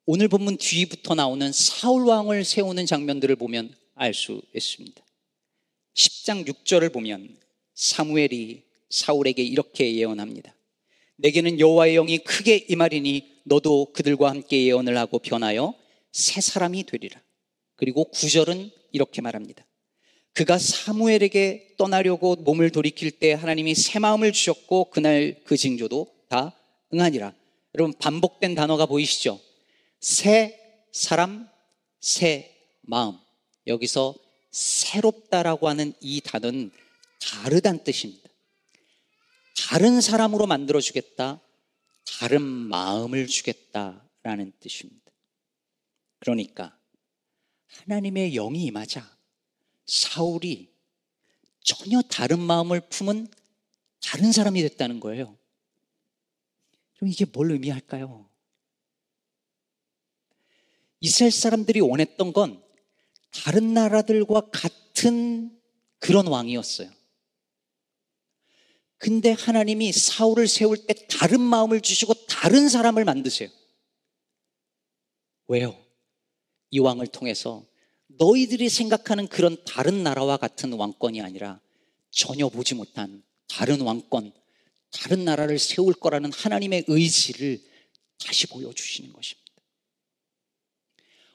오늘 0.05 0.29
본문 0.29 0.57
뒤부터 0.57 1.15
나오는 1.15 1.53
사울 1.53 2.07
왕을 2.07 2.45
세우는 2.45 2.87
장면들을 2.87 3.37
보면 3.37 3.75
알 3.95 4.15
수 4.15 4.41
있습니다. 4.55 5.03
10장 5.95 6.47
6절을 6.47 6.93
보면 6.93 7.37
사무엘이 7.75 8.63
사울에게 8.89 9.43
이렇게 9.43 9.95
예언합니다. 9.97 10.55
내게는 11.17 11.59
여호와의 11.59 11.95
영이 11.95 12.19
크게 12.19 12.67
임하리니 12.69 13.41
너도 13.45 13.93
그들과 13.93 14.31
함께 14.31 14.65
예언을 14.65 14.97
하고 14.97 15.19
변하여 15.19 15.75
새 16.13 16.41
사람이 16.41 16.85
되리라. 16.85 17.21
그리고 17.77 18.05
구절은 18.05 18.71
이렇게 18.93 19.21
말합니다. 19.21 19.67
그가 20.35 20.59
사무엘에게 20.59 21.75
떠나려고 21.79 22.37
몸을 22.37 22.71
돌이킬 22.71 23.11
때 23.13 23.33
하나님이 23.33 23.75
새 23.75 23.99
마음을 23.99 24.33
주셨고 24.33 24.91
그날 24.91 25.41
그 25.45 25.57
징조도 25.57 26.07
다 26.29 26.55
응하니라. 26.93 27.35
여러분 27.75 27.93
반복된 27.99 28.55
단어가 28.55 28.87
보이시죠? 28.87 29.41
새 30.01 30.59
사람, 30.93 31.49
새 32.01 32.55
마음. 32.83 33.19
여기서 33.67 34.15
새롭다라고 34.51 35.69
하는 35.69 35.93
이 36.01 36.21
단어는 36.21 36.71
다르다는 37.21 37.85
뜻입니다. 37.85 38.29
다른 39.69 40.01
사람으로 40.01 40.47
만들어 40.47 40.81
주겠다. 40.81 41.41
다른 42.21 42.43
마음을 42.43 43.27
주겠다라는 43.27 44.53
뜻입니다. 44.61 45.13
그러니까 46.21 46.77
하나님의 47.67 48.33
영이 48.33 48.65
임하자 48.65 49.18
사울이 49.89 50.73
전혀 51.61 52.01
다른 52.03 52.39
마음을 52.39 52.81
품은 52.89 53.27
다른 54.01 54.33
사람이 54.33 54.63
됐다는 54.63 55.01
거예요. 55.01 55.37
그럼 56.97 57.11
이게 57.11 57.25
뭘 57.25 57.51
의미할까요? 57.51 58.29
이스라엘 61.01 61.31
사람들이 61.31 61.81
원했던 61.81 62.33
건 62.33 62.63
다른 63.31 63.73
나라들과 63.73 64.51
같은 64.51 65.59
그런 65.99 66.27
왕이었어요. 66.27 66.91
근데 68.99 69.31
하나님이 69.31 69.93
사울을 69.93 70.49
세울 70.49 70.87
때 70.87 70.95
다른 71.07 71.41
마음을 71.41 71.81
주시고 71.81 72.15
다른 72.27 72.69
사람을 72.69 73.05
만드세요. 73.05 73.49
왜요? 75.47 75.79
이 76.71 76.81
왕을 76.81 77.07
통해서 77.07 77.68
너희들이 78.09 78.69
생각하는 78.69 79.29
그런 79.29 79.57
다른 79.65 80.03
나라와 80.03 80.37
같은 80.37 80.73
왕권이 80.73 81.21
아니라 81.21 81.61
전혀 82.11 82.49
보지 82.49 82.75
못한 82.75 83.23
다른 83.47 83.81
왕권, 83.81 84.33
다른 84.91 85.25
나라를 85.25 85.59
세울 85.59 85.95
거라는 85.95 86.33
하나님의 86.33 86.85
의지를 86.87 87.61
다시 88.19 88.47
보여주시는 88.47 89.13
것입니다. 89.13 89.49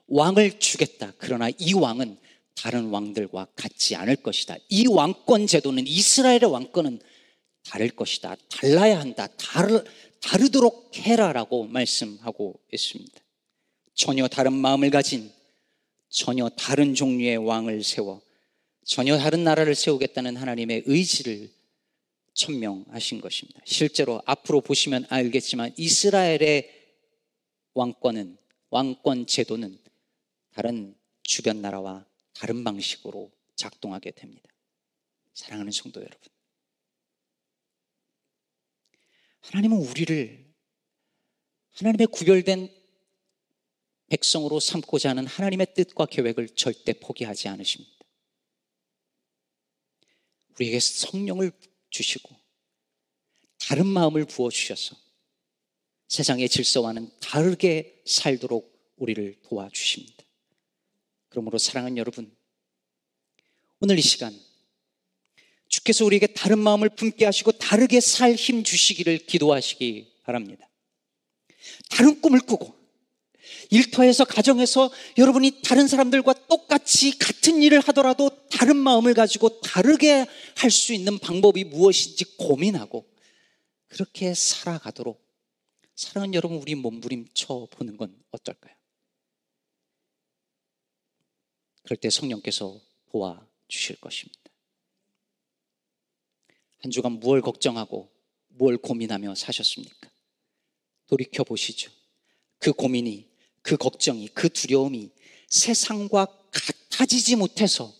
왕을 0.07 0.59
주겠다. 0.59 1.13
그러나 1.17 1.49
이 1.57 1.73
왕은 1.73 2.17
다른 2.55 2.89
왕들과 2.89 3.47
같지 3.55 3.95
않을 3.95 4.17
것이다. 4.17 4.57
이 4.69 4.87
왕권 4.87 5.47
제도는 5.47 5.87
이스라엘의 5.87 6.45
왕권은 6.45 6.99
다를 7.63 7.89
것이다. 7.89 8.35
달라야 8.49 8.99
한다. 8.99 9.27
다르, 9.37 9.83
다르도록 10.21 10.91
해라라고 10.97 11.65
말씀하고 11.65 12.59
있습니다. 12.71 13.21
전혀 13.95 14.27
다른 14.27 14.53
마음을 14.53 14.89
가진 14.89 15.31
전혀 16.13 16.47
다른 16.49 16.93
종류의 16.93 17.37
왕을 17.37 17.83
세워 17.83 18.21
전혀 18.85 19.17
다른 19.17 19.43
나라를 19.43 19.73
세우겠다는 19.73 20.37
하나님의 20.37 20.83
의지를 20.85 21.49
천명하신 22.35 23.19
것입니다. 23.19 23.61
실제로 23.65 24.21
앞으로 24.25 24.61
보시면 24.61 25.05
알겠지만 25.09 25.73
이스라엘의 25.75 26.69
왕권은 27.73 28.37
왕권 28.69 29.25
제도는 29.25 29.79
다른 30.51 30.95
주변 31.23 31.61
나라와 31.61 32.05
다른 32.33 32.63
방식으로 32.63 33.31
작동하게 33.55 34.11
됩니다. 34.11 34.47
사랑하는 35.33 35.71
성도 35.71 35.99
여러분. 35.99 36.19
하나님은 39.41 39.77
우리를 39.77 40.45
하나님의 41.71 42.07
구별된 42.07 42.82
백성으로 44.09 44.59
삼고자 44.59 45.09
하는 45.09 45.25
하나님의 45.25 45.73
뜻과 45.73 46.05
계획을 46.05 46.49
절대 46.49 46.93
포기하지 46.93 47.47
않으십니다. 47.47 47.93
우리에게 50.55 50.79
성령을 50.79 51.51
주시고 51.89 52.35
다른 53.59 53.87
마음을 53.87 54.25
부어주셔서 54.25 54.95
세상의 56.07 56.47
질서와는 56.49 57.09
다르게 57.19 58.01
살도록 58.05 58.71
우리를 58.97 59.41
도와주십니다. 59.43 60.23
그러므로 61.29 61.57
사랑하는 61.57 61.97
여러분, 61.97 62.35
오늘 63.79 63.97
이 63.97 64.01
시간 64.01 64.39
주께서 65.67 66.05
우리에게 66.05 66.27
다른 66.27 66.59
마음을 66.59 66.89
품게 66.89 67.25
하시고 67.25 67.53
다르게 67.53 67.99
살 67.99 68.35
힘 68.35 68.63
주시기를 68.63 69.25
기도하시기 69.25 70.19
바랍니다. 70.23 70.69
다른 71.89 72.21
꿈을 72.21 72.41
꾸고 72.41 72.82
일터에서 73.71 74.25
가정에서 74.25 74.91
여러분이 75.17 75.61
다른 75.63 75.87
사람들과 75.87 76.33
똑같이 76.47 77.17
같은 77.17 77.61
일을 77.61 77.79
하더라도 77.79 78.29
다른 78.49 78.75
마음을 78.77 79.13
가지고 79.13 79.61
다르게 79.61 80.25
할 80.55 80.71
수 80.73 80.93
있는 80.93 81.19
방법이 81.19 81.63
무엇인지 81.63 82.37
고민하고 82.37 83.07
그렇게 83.87 84.33
살아가도록 84.33 85.23
사랑하는 85.95 86.33
여러분 86.33 86.57
우리 86.57 86.73
몸부림쳐 86.75 87.67
보는 87.71 87.97
건 87.97 88.21
어떨까요? 88.31 88.75
그럴 91.83 91.97
때 91.97 92.09
성령께서 92.09 92.81
도와 93.11 93.47
주실 93.67 93.97
것입니다. 93.97 94.41
한 96.79 96.91
주간 96.91 97.13
무엇 97.13 97.41
걱정하고 97.41 98.11
무엇 98.47 98.81
고민하며 98.81 99.35
사셨습니까? 99.35 100.09
돌이켜 101.07 101.43
보시죠. 101.43 101.91
그 102.57 102.73
고민이, 102.73 103.29
그 103.63 103.77
걱정이, 103.77 104.27
그 104.29 104.49
두려움이 104.49 105.09
세상과 105.47 106.27
같아지지 106.51 107.35
못해서 107.35 107.93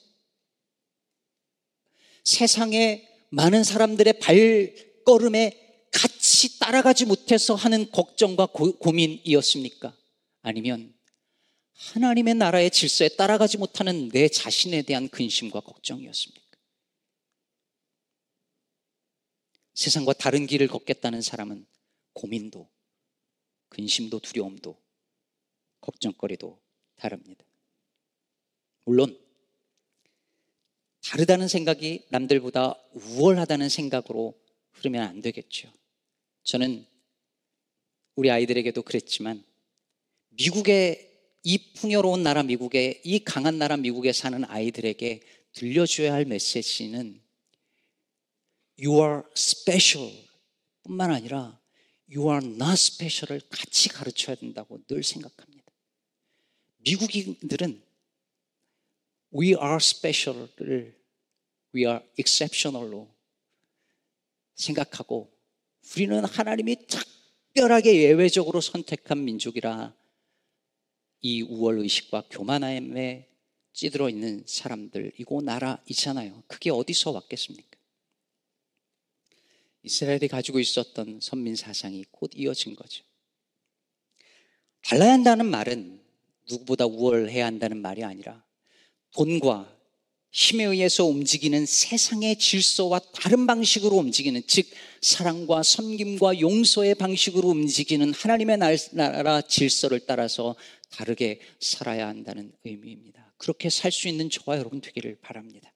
세상의 2.24 3.10
많은 3.30 3.64
사람들의 3.64 4.20
발걸음에 4.20 5.88
같이 5.92 6.60
따라가지 6.60 7.06
못해서 7.06 7.56
하는 7.56 7.90
걱정과 7.92 8.48
고, 8.48 8.78
고민이었습니까? 8.78 9.96
아니면 10.42 10.94
하나님의 11.74 12.36
나라의 12.36 12.72
질서에 12.72 13.10
따라가지 13.10 13.58
못하는 13.58 14.10
내 14.10 14.28
자신에 14.28 14.84
대한 14.84 15.10
근심과 15.10 15.62
걱정이었습니까? 15.62 16.44
세상과 19.74 20.14
다른 20.14 20.46
길을 20.46 20.68
걷겠다는 20.68 21.22
사람은 21.22 21.66
고민도, 22.14 22.70
근심도, 23.70 24.20
두려움도, 24.20 24.83
걱정거리도 25.84 26.60
다릅니다. 26.96 27.44
물론, 28.86 29.20
다르다는 31.04 31.48
생각이 31.48 32.06
남들보다 32.10 32.76
우월하다는 32.94 33.70
생각으로 33.70 34.34
흐르면 34.72 35.06
안 35.06 35.22
되겠죠. 35.22 35.72
저는 36.44 36.86
우리 38.16 38.32
아이들에게도 38.32 38.82
그랬지만, 38.84 39.44
미국의 40.30 41.12
이 41.44 41.74
풍요로운 41.74 42.24
나라 42.24 42.42
미국에, 42.44 43.02
이 43.04 43.20
강한 43.20 43.58
나라 43.58 43.76
미국에 43.76 44.14
사는 44.14 44.44
아이들에게 44.46 45.22
들려줘야 45.52 46.14
할 46.14 46.26
메시지는 46.26 47.22
You 48.80 49.04
are 49.04 49.22
special 49.36 50.12
뿐만 50.84 51.12
아니라 51.12 51.62
You 52.10 52.32
are 52.32 52.46
not 52.46 52.74
special을 52.74 53.42
같이 53.50 53.90
가르쳐야 53.90 54.36
된다고 54.36 54.80
늘 54.88 55.04
생각합니다. 55.04 55.63
미국인들은 56.84 57.82
We 59.36 59.50
are 59.50 59.78
special을 59.78 60.96
We 61.76 61.86
are 61.86 62.00
exceptional로 62.20 63.10
생각하고 64.56 65.32
우리는 65.96 66.24
하나님이 66.24 66.88
특별하게 66.88 67.96
예외적으로 68.04 68.62
선택한 68.62 69.24
민족이라 69.24 69.94
이 71.22 71.42
우월 71.42 71.80
의식과 71.80 72.26
교만함에 72.30 73.30
찌들어 73.74 74.10
있는 74.10 74.44
사람들이고 74.46 75.42
나라이잖아요. 75.42 76.44
그게 76.48 76.70
어디서 76.70 77.12
왔겠습니까? 77.12 77.78
이스라엘이 79.82 80.28
가지고 80.28 80.60
있었던 80.60 81.20
선민 81.22 81.56
사상이 81.56 82.06
곧 82.12 82.32
이어진 82.36 82.76
거죠. 82.76 83.04
달라야 84.82 85.14
한다는 85.14 85.48
말은 85.48 86.03
누구보다 86.50 86.86
우월해야 86.86 87.46
한다는 87.46 87.78
말이 87.78 88.04
아니라 88.04 88.44
돈과 89.12 89.74
힘에 90.32 90.64
의해서 90.64 91.06
움직이는 91.06 91.66
세상의 91.68 92.38
질서와 92.38 93.00
다른 93.14 93.46
방식으로 93.46 93.98
움직이는 93.98 94.42
즉 94.48 94.66
사랑과 95.00 95.62
섬김과 95.62 96.40
용서의 96.40 96.96
방식으로 96.96 97.50
움직이는 97.50 98.14
하나님의 98.14 98.58
나라 98.94 99.42
질서를 99.42 100.00
따라서 100.08 100.56
다르게 100.90 101.40
살아야 101.60 102.08
한다는 102.08 102.52
의미입니다. 102.64 103.34
그렇게 103.38 103.70
살 103.70 103.92
수 103.92 104.08
있는 104.08 104.30
저와 104.32 104.58
여러분 104.58 104.82
되기를 104.82 105.18
바랍니다. 105.22 105.72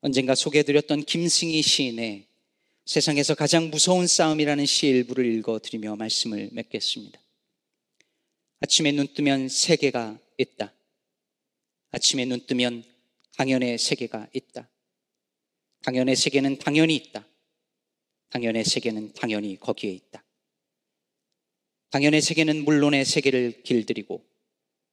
언젠가 0.00 0.34
소개해드렸던 0.34 1.04
김승희 1.04 1.62
시인의 1.62 2.26
세상에서 2.84 3.34
가장 3.34 3.70
무서운 3.70 4.06
싸움이라는 4.06 4.66
시 4.66 4.88
일부를 4.88 5.24
읽어드리며 5.24 5.96
말씀을 5.96 6.50
맺겠습니다. 6.52 7.18
아침에 8.60 8.92
눈 8.92 9.12
뜨면 9.12 9.48
세계가 9.48 10.18
있다. 10.38 10.72
아침에 11.90 12.24
눈 12.24 12.46
뜨면 12.46 12.84
당연의 13.36 13.78
세계가 13.78 14.28
있다. 14.32 14.68
당연의 15.82 16.16
세계는 16.16 16.58
당연히 16.58 16.96
있다. 16.96 17.26
당연의 18.30 18.64
세계는 18.64 19.12
당연히 19.12 19.58
거기에 19.60 19.90
있다. 19.90 20.24
당연의 21.90 22.22
세계는 22.22 22.64
물론의 22.64 23.04
세계를 23.04 23.62
길들이고 23.62 24.24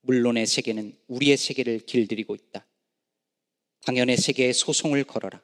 물론의 0.02 0.46
세계는 0.46 0.96
우리의 1.08 1.36
세계를 1.36 1.80
길들이고 1.80 2.34
있다. 2.34 2.66
당연의 3.84 4.16
세계에 4.16 4.52
소송을 4.52 5.04
걸어라. 5.04 5.42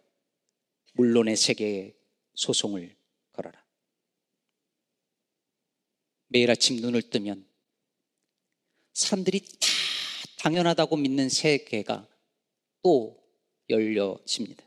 물론의 0.95 1.37
세계에 1.37 1.95
소송을 2.35 2.95
걸어라. 3.33 3.65
매일 6.29 6.51
아침 6.51 6.77
눈을 6.77 7.03
뜨면 7.03 7.48
사람들이 8.99 9.41
다 9.41 9.69
당연하다고 10.39 10.97
믿는 10.97 11.29
세계가 11.29 12.07
또 12.83 13.17
열려집니다. 13.71 14.65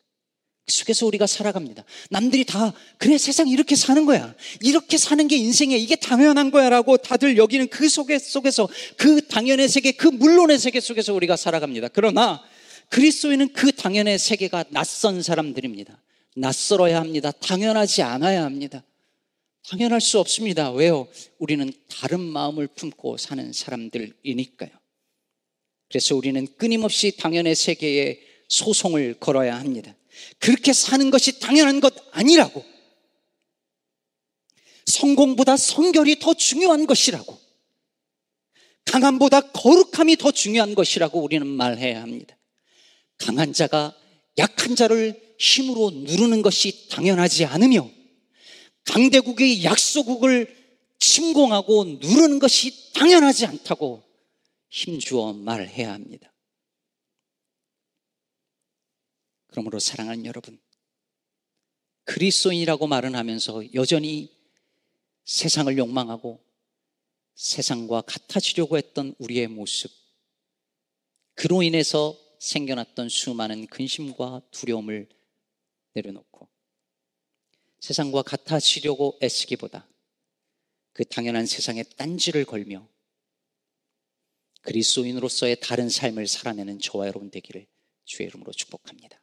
그 0.65 0.73
속에서 0.73 1.05
우리가 1.05 1.27
살아갑니다. 1.27 1.83
남들이 2.09 2.45
다, 2.45 2.73
그래, 2.97 3.17
세상 3.17 3.49
이렇게 3.49 3.75
사는 3.75 4.05
거야. 4.05 4.33
이렇게 4.61 4.97
사는 4.97 5.27
게 5.27 5.35
인생이야. 5.35 5.77
이게 5.77 5.95
당연한 5.97 6.49
거야. 6.51 6.69
라고 6.69 6.95
다들 6.97 7.35
여기는 7.35 7.67
그 7.67 7.89
속에, 7.89 8.19
속에서, 8.19 8.69
그 8.95 9.27
당연의 9.27 9.67
세계, 9.67 9.91
그 9.91 10.07
물론의 10.07 10.59
세계 10.59 10.79
속에서 10.79 11.13
우리가 11.13 11.35
살아갑니다. 11.35 11.89
그러나 11.89 12.41
그리스도인은 12.89 13.51
그 13.51 13.73
당연의 13.73 14.17
세계가 14.17 14.65
낯선 14.69 15.21
사람들입니다. 15.21 16.01
낯설어야 16.37 17.01
합니다. 17.01 17.31
당연하지 17.31 18.01
않아야 18.03 18.43
합니다. 18.43 18.83
당연할 19.67 20.01
수 20.01 20.19
없습니다. 20.19 20.71
왜요? 20.71 21.07
우리는 21.37 21.71
다른 21.87 22.19
마음을 22.19 22.67
품고 22.67 23.17
사는 23.17 23.53
사람들이니까요. 23.53 24.69
그래서 25.89 26.15
우리는 26.15 26.47
끊임없이 26.57 27.15
당연의 27.17 27.55
세계에 27.55 28.19
소송을 28.47 29.15
걸어야 29.19 29.59
합니다. 29.59 29.95
그렇게 30.39 30.73
사는 30.73 31.09
것이 31.09 31.39
당연한 31.39 31.79
것 31.79 31.93
아니라고. 32.11 32.63
성공보다 34.85 35.57
성결이 35.57 36.19
더 36.19 36.33
중요한 36.33 36.85
것이라고. 36.85 37.39
강함보다 38.85 39.51
거룩함이 39.51 40.17
더 40.17 40.31
중요한 40.31 40.75
것이라고 40.75 41.21
우리는 41.21 41.45
말해야 41.45 42.01
합니다. 42.01 42.37
강한 43.17 43.53
자가 43.53 43.95
약한 44.37 44.75
자를 44.75 45.35
힘으로 45.37 45.91
누르는 45.91 46.41
것이 46.41 46.89
당연하지 46.89 47.45
않으며 47.45 47.89
강대국의 48.85 49.63
약소국을 49.63 50.61
침공하고 50.99 51.83
누르는 51.85 52.39
것이 52.39 52.93
당연하지 52.93 53.45
않다고 53.47 54.03
힘주어 54.69 55.33
말해야 55.33 55.93
합니다. 55.93 56.31
그러므로 59.47 59.79
사랑하는 59.79 60.25
여러분, 60.25 60.59
그리스도인이라고 62.05 62.87
말은 62.87 63.15
하면서 63.15 63.61
여전히 63.73 64.31
세상을 65.25 65.77
욕망하고 65.77 66.43
세상과 67.35 68.01
같아지려고 68.01 68.77
했던 68.77 69.13
우리의 69.17 69.47
모습, 69.47 69.91
그로 71.33 71.63
인해서 71.63 72.17
생겨났던 72.39 73.09
수많은 73.09 73.67
근심과 73.67 74.41
두려움을 74.51 75.09
내려놓고 75.93 76.50
세상과 77.81 78.21
같아지려고 78.21 79.19
애쓰기보다 79.21 79.87
그 80.93 81.05
당연한 81.05 81.45
세상에 81.45 81.83
딴지를 81.83 82.45
걸며 82.45 82.87
그리스도인으로서의 84.61 85.59
다른 85.59 85.89
삶을 85.89 86.27
살아내는 86.27 86.79
저와 86.79 87.07
여러분 87.07 87.31
되기를 87.31 87.67
주의 88.05 88.27
이름으로 88.27 88.51
축복합니다. 88.51 89.20